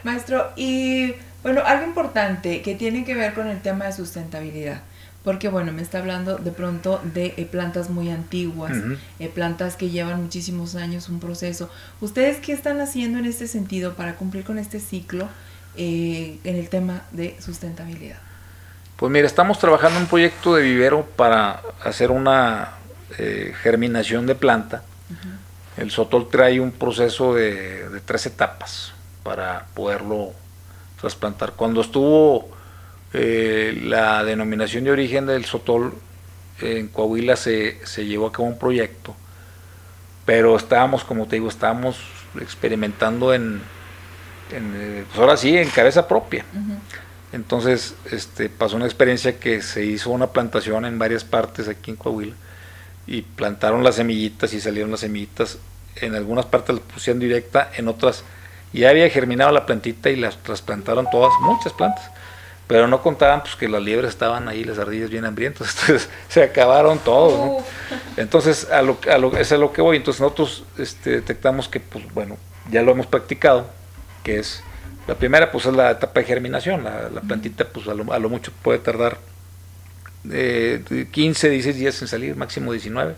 [0.04, 4.82] Maestro, y bueno, algo importante que tiene que ver con el tema de sustentabilidad
[5.24, 8.72] porque bueno, me está hablando de pronto de eh, plantas muy antiguas,
[9.18, 11.70] eh, plantas que llevan muchísimos años un proceso.
[12.00, 15.28] ¿Ustedes qué están haciendo en este sentido para cumplir con este ciclo
[15.76, 18.18] eh, en el tema de sustentabilidad?
[18.96, 22.74] Pues mira, estamos trabajando en un proyecto de vivero para hacer una
[23.62, 24.82] germinación de planta.
[25.76, 28.92] El sotol trae un proceso de, de tres etapas
[29.22, 30.32] para poderlo
[30.98, 31.52] trasplantar.
[31.52, 32.48] Cuando estuvo
[33.14, 35.94] eh, la denominación de origen del Sotol
[36.60, 39.14] en Coahuila se, se llevó a cabo un proyecto,
[40.24, 41.98] pero estábamos, como te digo, estábamos
[42.40, 43.60] experimentando en,
[44.52, 46.44] eh, pues ahora sí, en cabeza propia.
[47.32, 51.96] Entonces este, pasó una experiencia que se hizo una plantación en varias partes aquí en
[51.96, 52.34] Coahuila
[53.06, 55.58] y plantaron las semillitas y salieron las semillitas.
[55.96, 58.24] En algunas partes las pusieron directa, en otras
[58.72, 62.10] ya había germinado la plantita y las trasplantaron todas, muchas plantas
[62.66, 66.42] pero no contaban pues que las liebres estaban ahí, las ardillas bien hambrientas, entonces se
[66.42, 67.64] acabaron todos.
[68.16, 69.98] Entonces, a lo, a lo, es a lo que voy.
[69.98, 72.36] Entonces nosotros este, detectamos que, pues bueno,
[72.70, 73.66] ya lo hemos practicado,
[74.22, 74.62] que es
[75.06, 78.78] La primera pues es la etapa de germinación, la, plantita pues a lo, mucho puede
[78.78, 79.18] tardar
[80.30, 83.14] eh, 15, 16 días en salir, máximo 19.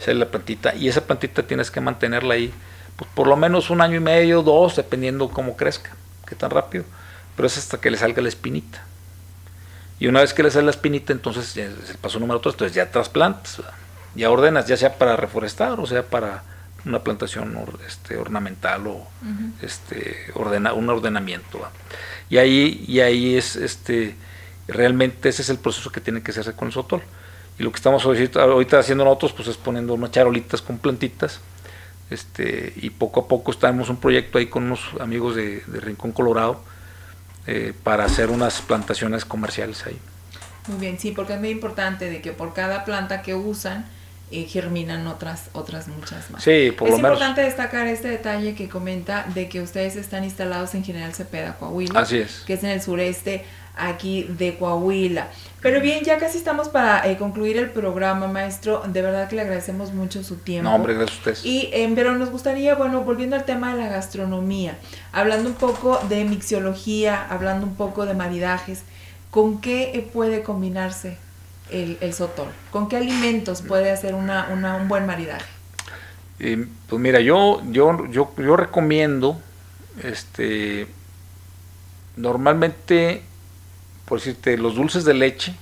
[0.00, 2.52] Esa es la plantita y esa plantita tienes que mantenerla ahí
[2.96, 5.90] pues, por lo menos un año y medio, dos, dependiendo cómo crezca,
[6.26, 6.84] qué tan rápido,
[7.36, 8.84] pero es hasta que le salga la espinita.
[9.98, 12.74] Y una vez que le sale la espinita, entonces es el paso número 3, entonces
[12.74, 13.62] ya trasplantas,
[14.14, 16.42] ya ordenas, ya sea para reforestar o sea para
[16.84, 17.56] una plantación
[17.86, 19.06] este, ornamental o
[19.60, 21.60] este, ordena, un ordenamiento.
[22.30, 24.14] Y ahí, y ahí es este,
[24.68, 27.02] realmente ese es el proceso que tiene que hacerse con el sotol.
[27.58, 31.40] Y lo que estamos ahorita haciendo nosotros pues es poniendo unas charolitas con plantitas.
[32.08, 36.60] Este, y poco a poco estamos un proyecto ahí con unos amigos de, Rincón Colorado
[37.46, 39.98] eh, para hacer unas plantaciones comerciales ahí.
[40.68, 43.86] Muy bien, sí, porque es muy importante de que por cada planta que usan,
[44.32, 46.42] eh, germinan otras otras muchas más.
[46.42, 50.74] Sí, por es lo importante destacar este detalle que comenta de que ustedes están instalados
[50.74, 52.00] en General Cepeda, Coahuila.
[52.00, 52.42] Así es.
[52.44, 53.44] Que es en el sureste
[53.76, 55.28] aquí de Coahuila.
[55.60, 58.82] Pero bien, ya casi estamos para eh, concluir el programa, maestro.
[58.86, 60.70] De verdad que le agradecemos mucho su tiempo.
[60.70, 61.44] No, hombre, gracias a usted.
[61.44, 64.78] Y, eh, pero nos gustaría, bueno, volviendo al tema de la gastronomía,
[65.12, 68.82] hablando un poco de mixiología, hablando un poco de maridajes,
[69.30, 71.18] ¿con qué puede combinarse
[71.70, 72.48] el, el sotol?
[72.70, 75.56] ¿Con qué alimentos puede hacer una, una, un buen maridaje?
[76.38, 79.40] pues mira, yo, yo, yo, yo recomiendo,
[80.02, 80.86] este,
[82.16, 83.22] normalmente,
[84.06, 85.54] por decirte, los dulces de leche,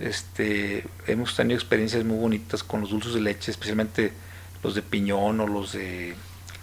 [0.00, 4.12] este, hemos tenido experiencias muy bonitas con los dulces de leche, especialmente
[4.62, 6.14] los de piñón o los de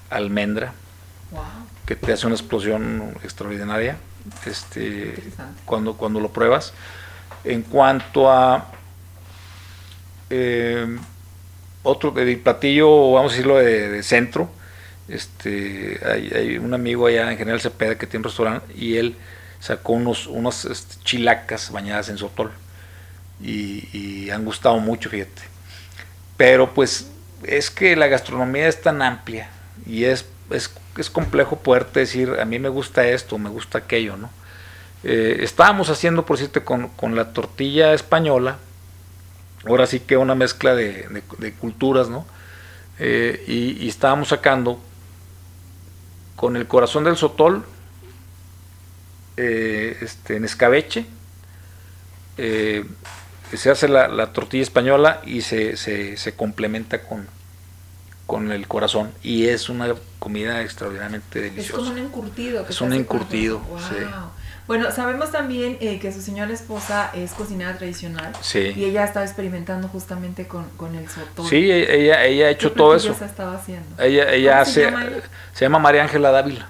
[0.09, 0.73] almendra,
[1.85, 3.97] que te hace una explosión extraordinaria,
[4.45, 5.15] este,
[5.65, 6.73] cuando, cuando lo pruebas.
[7.43, 8.71] En cuanto a
[10.29, 10.97] eh,
[11.83, 14.49] otro de platillo, vamos a decirlo de, centro,
[15.07, 19.15] este, hay, un amigo allá en General Cepeda que tiene un restaurante y él
[19.63, 22.51] sacó unos, unas este, chilacas bañadas en sotol
[23.41, 25.41] y, han gustado mucho, fíjate.
[26.35, 27.07] Pero pues
[27.43, 29.49] es que la gastronomía es tan amplia
[29.85, 34.29] y es, es, complejo poderte decir, a mí me gusta esto, me gusta aquello, ¿no?
[35.03, 38.57] Eh, estábamos haciendo, por cierto, con, la tortilla española,
[39.65, 41.23] ahora sí que una mezcla de,
[41.59, 42.25] culturas, ¿no?
[42.99, 44.81] Eh, y, estábamos sacando
[46.35, 47.65] con el corazón del sotol,
[49.37, 51.05] eh, este, en escabeche,
[52.37, 57.27] se hace la, tortilla española y se, se, complementa con,
[58.25, 61.81] con el corazón y es una comida extraordinariamente deliciosa.
[61.81, 62.65] Es como un encurtido.
[62.67, 64.03] es un encurtido, sí.
[64.65, 68.31] Bueno, sabemos también eh, que su señora esposa es cocinera tradicional.
[68.41, 68.73] Sí.
[68.75, 71.47] Y ella estaba experimentando justamente con, el sotol.
[71.47, 73.11] Sí, e-, ella, ella ha hecho todo eso.
[73.11, 74.01] Estaba haciendo?
[74.01, 75.05] Ella, ella hace, se llama,
[75.53, 76.69] se llama María Ángela Dávila.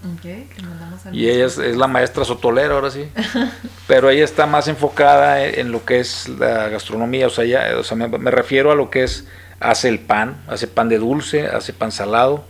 [1.11, 3.07] y ella es, la maestra sotolera ahora sí.
[3.87, 7.27] Pero ella está más enfocada en, lo que es la gastronomía.
[7.27, 9.27] O sea, ella, o sea me, me refiero a lo que es,
[9.59, 12.43] hace el pan, hace pan de dulce, hace pan salado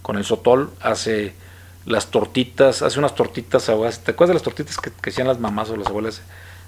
[0.00, 1.34] con el sotol, hace
[1.88, 5.76] las tortitas, hace unas tortitas ¿Te acuerdas de las tortitas que, hacían las mamás o
[5.76, 6.22] las abuelas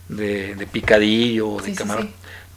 [0.09, 2.11] de, de picadillo o de camarón?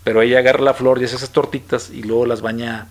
[0.03, 2.87] Pero ella agarra la flor y hace esas tortitas y luego las baña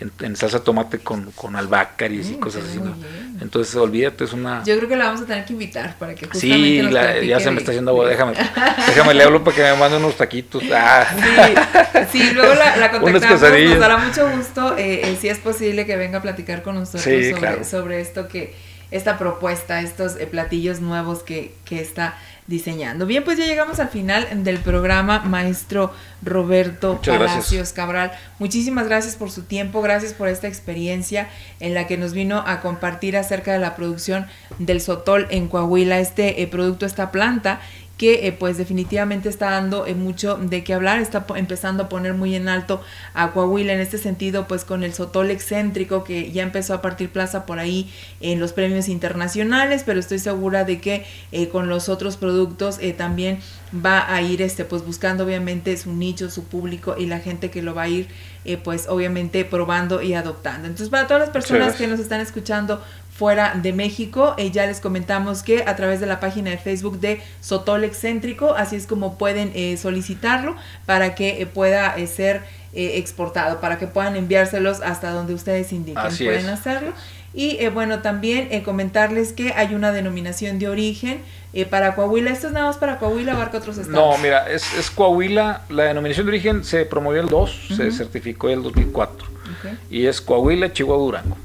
[0.00, 2.80] en, salsa de tomate con, con albácaris y mm, cosas así.
[3.40, 4.62] Entonces, olvídate, es una...
[4.64, 7.50] Yo creo que la vamos a tener que invitar para que justamente Sí, ya se
[7.50, 8.32] me está haciendo agua, déjame,
[8.88, 10.62] déjame, le hablo para que me mande unos taquitos.
[10.72, 11.06] Ah.
[12.10, 15.96] Sí, luego la, la contactamos, nos dará mucho gusto, eh, eh, si es posible que
[15.96, 18.54] venga a platicar con nosotros sobre, sobre esto que
[18.94, 22.14] esta propuesta, estos eh, platillos nuevos que, que está
[22.46, 23.06] diseñando.
[23.06, 25.92] Bien, pues ya llegamos al final del programa, maestro
[26.22, 28.12] Roberto Palacios Cabral.
[28.38, 31.28] Muchísimas gracias por su tiempo, gracias por esta experiencia
[31.58, 34.26] en la que nos vino a compartir acerca de la producción
[34.58, 37.60] del sotol en Coahuila, este eh, producto, esta planta
[37.96, 42.14] que eh, pues definitivamente está dando eh, mucho de qué hablar, está empezando a poner
[42.14, 42.82] muy en alto
[43.14, 47.10] a Coahuila en este sentido pues con el Sotol excéntrico que ya empezó a partir
[47.10, 47.90] plaza por ahí
[48.20, 53.38] en los premios internacionales, pero estoy segura de que eh, con los otros productos también
[53.74, 57.62] va a ir este pues buscando obviamente su nicho, su público y la gente que
[57.62, 58.08] lo va a ir
[58.62, 60.66] pues obviamente probando y adoptando.
[60.66, 62.82] Entonces para todas las personas que nos están escuchando
[63.14, 64.34] fuera de México.
[64.36, 68.54] Eh, ya les comentamos que a través de la página de Facebook de Sotol Excéntrico,
[68.54, 72.42] así es como pueden eh, solicitarlo para que eh, pueda ser
[72.76, 76.16] exportado, para que puedan enviárselos hasta donde ustedes indiquen.
[76.16, 76.92] pueden hacerlo.
[77.32, 81.20] Y bueno, también comentarles que hay una denominación de origen
[81.70, 82.32] para Coahuila.
[82.32, 84.16] ¿Esto es nada más para Coahuila o abarca otros estados?
[84.16, 85.62] No, mira, es, Coahuila.
[85.68, 89.28] La denominación de origen se promovió el 2, se certificó el 2004.
[89.88, 91.43] Y es Coahuila, Chihuahua, Durango.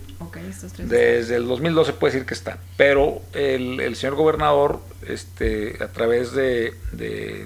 [0.90, 6.74] Desde el 2012 puede decir que están, pero el, señor gobernador, este, a través de,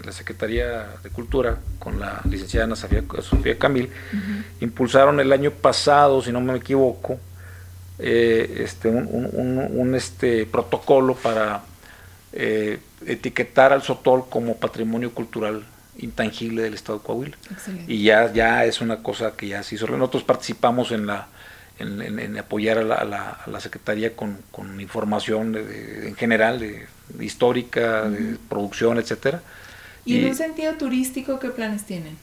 [0.03, 3.03] la Secretaría de Cultura, con la licenciada Ana Sofía,
[3.57, 3.89] Camil,
[4.61, 7.19] impulsaron el año pasado, si no me equivoco,
[7.99, 11.63] eh, este, un, este, protocolo para
[12.33, 15.63] eh, etiquetar al Sotol como patrimonio cultural
[15.97, 17.37] intangible del Estado de Coahuila.
[17.87, 19.87] Y ya, ya es una cosa que ya se hizo.
[19.87, 21.27] Nosotros participamos en la
[21.83, 24.39] en, apoyar a la, Secretaría con,
[24.79, 26.87] información en general, de,
[27.19, 29.41] histórica, de producción, etcétera.
[30.05, 32.17] ¿Y, en un sentido turístico qué planes tienen?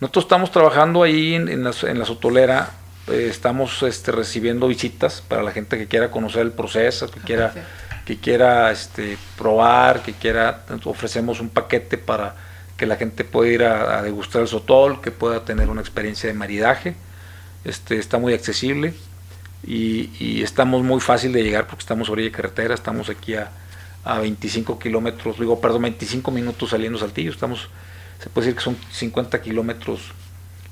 [0.00, 2.70] Nosotros estamos trabajando ahí en, la, Sotolera,
[3.08, 7.22] eh, estamos este, recibiendo visitas para la gente que quiera conocer el proceso, que ah,
[7.24, 7.54] quiera,
[8.04, 12.34] que quiera este, probar, que quiera, ofrecemos un paquete para
[12.76, 16.34] que la gente pueda ir a, degustar el sotol, que pueda tener una experiencia de
[16.34, 16.96] maridaje.
[17.64, 18.92] Este, está muy accesible
[19.64, 23.52] y, estamos muy fácil de llegar porque estamos a orilla de carretera, estamos aquí a,
[24.04, 27.68] a 25 kilómetros, digo, perdón, 25 minutos saliendo Saltillo, estamos,
[28.20, 30.12] se puede decir que son 50 kilómetros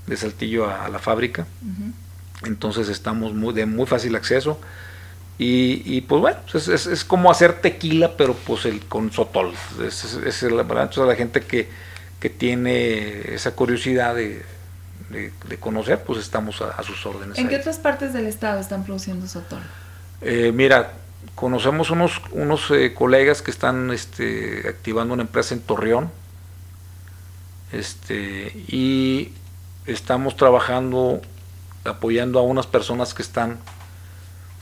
[0.06, 1.46] de Saltillo a, la fábrica,
[2.44, 4.60] entonces estamos muy, de muy fácil acceso.
[5.42, 9.54] Y, pues bueno, es, es, como hacer tequila, pero pues el con sotol.
[9.82, 11.66] Es, es, la, entonces la gente que,
[12.20, 14.44] que tiene esa curiosidad de,
[15.58, 17.38] conocer, pues estamos a, sus órdenes.
[17.38, 19.60] ¿En qué otras partes del estado están produciendo sotol?
[20.20, 20.92] Eh, mira,
[21.34, 26.10] conocemos unos, unos eh, colegas que están este, activando una empresa en Torreón
[27.72, 29.32] este, y
[29.86, 31.20] estamos trabajando,
[31.84, 33.58] apoyando a unas personas que están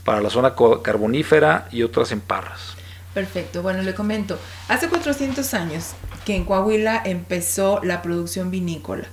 [0.03, 2.75] para la zona carbonífera y otras en Parras.
[3.13, 4.37] Perfecto, bueno, le comento,
[4.67, 5.93] hace 400 años
[6.25, 9.07] que en Coahuila empezó la producción vinícola,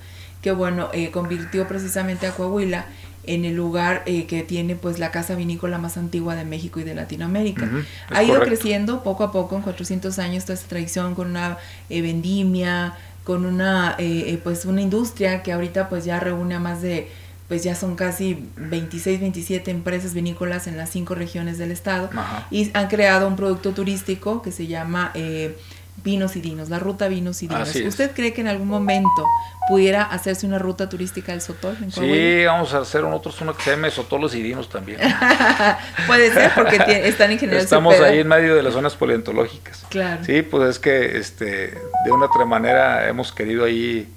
[0.47, 2.85] que bueno, eh, convirtió precisamente a Coahuila
[3.25, 6.85] en el lugar eh, que tiene pues la casa vinícola más antigua de México y
[6.85, 7.69] de Latinoamérica.
[8.09, 11.57] ha ido creciendo poco a poco en 400 años toda esta tradición con una
[11.89, 12.95] eh, vendimia,
[13.25, 13.97] con una
[14.41, 17.09] pues una industria que ahorita pues ya reúne a más de
[17.49, 22.09] pues ya son casi 26, 27 empresas vinícolas en las cinco regiones del estado
[22.51, 25.11] y han creado un producto turístico que se llama
[26.03, 27.75] Vinos y Dinos, la ruta Vinos y Dinos.
[27.75, 29.25] ¿Usted cree que en algún momento
[29.67, 31.75] pudiera hacerse una ruta turística del Sotol?
[31.91, 34.99] sí, vamos a hacer otro uno que se llame Sotolos y Dinos también.
[36.07, 36.77] Puede ser porque
[37.07, 37.63] están en general.
[37.63, 39.85] Estamos ahí en medio de las zonas paleontológicas.
[39.89, 40.23] Claro.
[40.23, 44.07] Sí, pues es que este, de una otra manera hemos querido ahí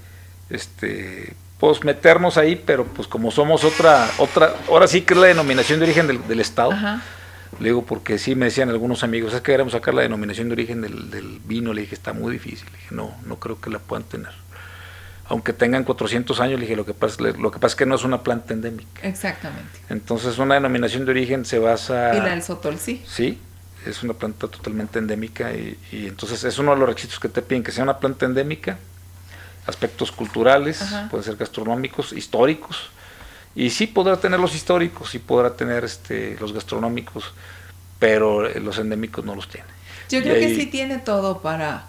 [0.50, 5.26] este pues meternos ahí, pero pues como somos otra, otra, ahora sí que es la
[5.26, 6.72] denominación de origen del, Estado.
[7.58, 10.52] Le digo, porque sí me decían algunos amigos, es que queremos sacar la denominación de
[10.54, 11.72] origen del, vino.
[11.72, 12.66] Le dije, está muy difícil.
[12.70, 14.32] Le dije, no, no creo que la puedan tener.
[15.26, 17.94] Aunque tengan 400 años, le dije, lo que pasa, lo que pasa es que no
[17.94, 19.02] es una planta endémica.
[19.02, 19.78] Exactamente.
[19.88, 22.14] Entonces, una denominación de origen se basa...
[22.14, 23.02] Y la del sotol, sí.
[23.06, 23.38] Sí,
[23.86, 27.42] es una planta totalmente endémica y, y entonces es uno de los requisitos que te
[27.42, 28.78] piden, que sea una planta endémica
[29.66, 32.90] aspectos culturales, pueden ser gastronómicos, históricos,
[33.54, 37.32] y sí podrá tener los históricos, sí podrá tener este, los gastronómicos,
[37.98, 39.66] pero los endémicos no los tiene.
[40.08, 41.84] Yo creo que sí tiene todo para,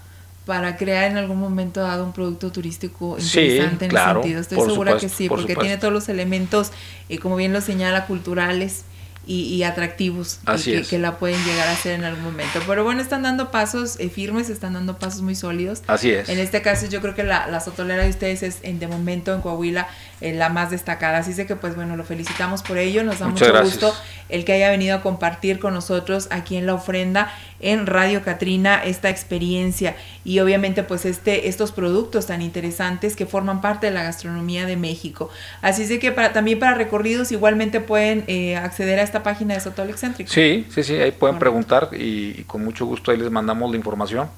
[0.45, 4.41] para crear en algún momento dado un producto turístico interesante en ese sentido.
[4.41, 6.71] Estoy segura que sí, porque tiene todos los elementos,
[7.09, 8.85] eh, como bien lo señala, culturales,
[9.25, 12.59] y, atractivos y que, la pueden llegar a hacer en algún momento.
[12.65, 15.83] Pero bueno, están dando pasos eh, firmes, están dando pasos muy sólidos.
[15.87, 16.27] Así es.
[16.27, 19.33] En este caso yo creo que la, la sotolera de ustedes es en, de momento
[19.33, 19.87] en Coahuila
[20.21, 21.17] eh, la más destacada.
[21.17, 23.03] Así que pues bueno, lo felicitamos por ello.
[23.03, 23.93] Nos da mucho gusto
[24.29, 28.83] el que haya venido a compartir con nosotros aquí en la ofrenda en Radio Catrina
[28.83, 34.03] esta experiencia y obviamente pues este estos productos tan interesantes que forman parte de la
[34.03, 35.29] gastronomía de México.
[35.61, 39.59] Así es que para, también para recorridos igualmente pueden eh, acceder a esta página de
[39.59, 40.31] Sotol Excéntrico.
[40.31, 44.29] Sí, sí, sí, ahí pueden preguntar y, con mucho gusto ahí les mandamos la información.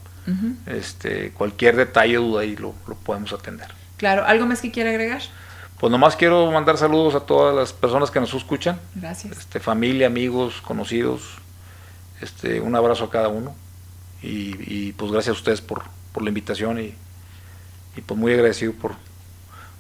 [0.66, 3.68] este, cualquier detalle o duda ahí lo, lo podemos atender.
[3.98, 5.22] Claro, ¿algo más que quiera agregar?
[5.84, 8.80] Pues nomás quiero mandar saludos a todas las personas que nos escuchan.
[8.96, 9.38] Gracias.
[9.38, 11.40] Este, familia, amigos, conocidos.
[12.22, 13.54] Este, un abrazo a cada uno.
[14.22, 15.84] Y, pues gracias a ustedes por,
[16.22, 16.96] la invitación y,
[17.98, 18.94] y, pues muy agradecido por,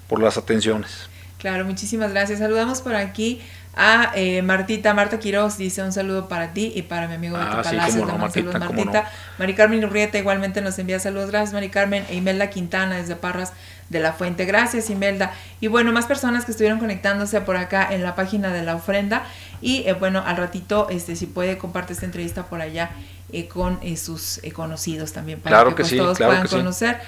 [0.09, 1.07] por las atenciones.
[1.43, 2.39] Claro, muchísimas gracias.
[2.39, 3.41] Saludamos por aquí
[3.75, 7.43] a eh, Martita, Marta Quiroz dice un saludo para ti y para mi amigo de
[7.43, 8.05] ah, Palacio.
[8.05, 9.11] no, Martita, Martita.
[9.37, 11.31] Mari Carmen Urrieta igualmente nos envía saludos.
[11.31, 12.05] Gracias, Mari Carmen.
[12.09, 13.51] E Imelda Quintana desde Parras
[13.89, 14.45] de la Fuente.
[14.45, 15.33] Gracias, Imelda.
[15.59, 19.25] Y bueno, más personas que estuvieron conectándose por acá en la página de la ofrenda.
[19.59, 22.91] Y eh, bueno, al ratito, este, si puede, comparte esta entrevista por allá
[23.33, 27.01] eh, con sus conocidos también para que, pues, todos puedan conocer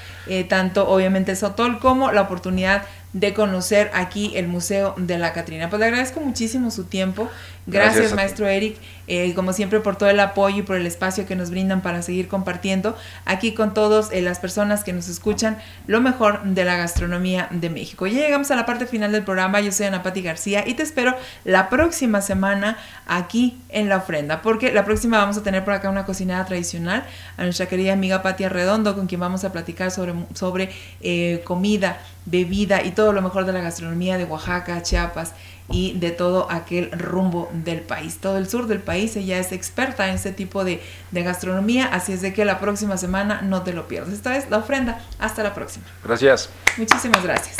[0.49, 2.83] tanto obviamente Sotol como la oportunidad
[3.15, 5.69] de conocer aquí el Museo de la Catrina.
[5.69, 7.29] Pues le agradezco muchísimo su tiempo
[7.67, 11.35] Gracias, maestro Eric, eh, como siempre por todo el apoyo y por el espacio que
[11.35, 12.95] nos brindan para seguir compartiendo
[13.25, 15.57] aquí con todas eh, las personas que nos escuchan
[15.87, 18.05] lo mejor de la gastronomía de México.
[18.05, 20.83] Ya llegamos a la parte final del programa, yo soy Ana Pati García y te
[20.83, 25.73] espero la próxima semana aquí en La Ofrenda, porque la próxima vamos a tener por
[25.73, 27.03] acá una cocinera tradicional,
[27.37, 30.69] a nuestra querida amiga Pati Arredondo, con quien vamos a platicar sobre, sobre
[31.01, 35.33] eh, comida, bebida y todo lo mejor de la gastronomía de Oaxaca, Chiapas
[35.69, 38.17] y de todo aquel rumbo del país.
[38.17, 42.13] Todo el sur del país, ella es experta en este tipo de, de gastronomía, así
[42.13, 44.13] es de que la próxima semana no te lo pierdas.
[44.13, 44.99] Esta es la ofrenda.
[45.19, 45.85] Hasta la próxima.
[46.03, 46.49] Gracias.
[46.77, 47.55] Muchísimas gracias.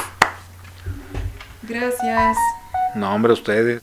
[1.64, 2.38] Gracias.
[2.96, 3.82] No, hombre, ustedes.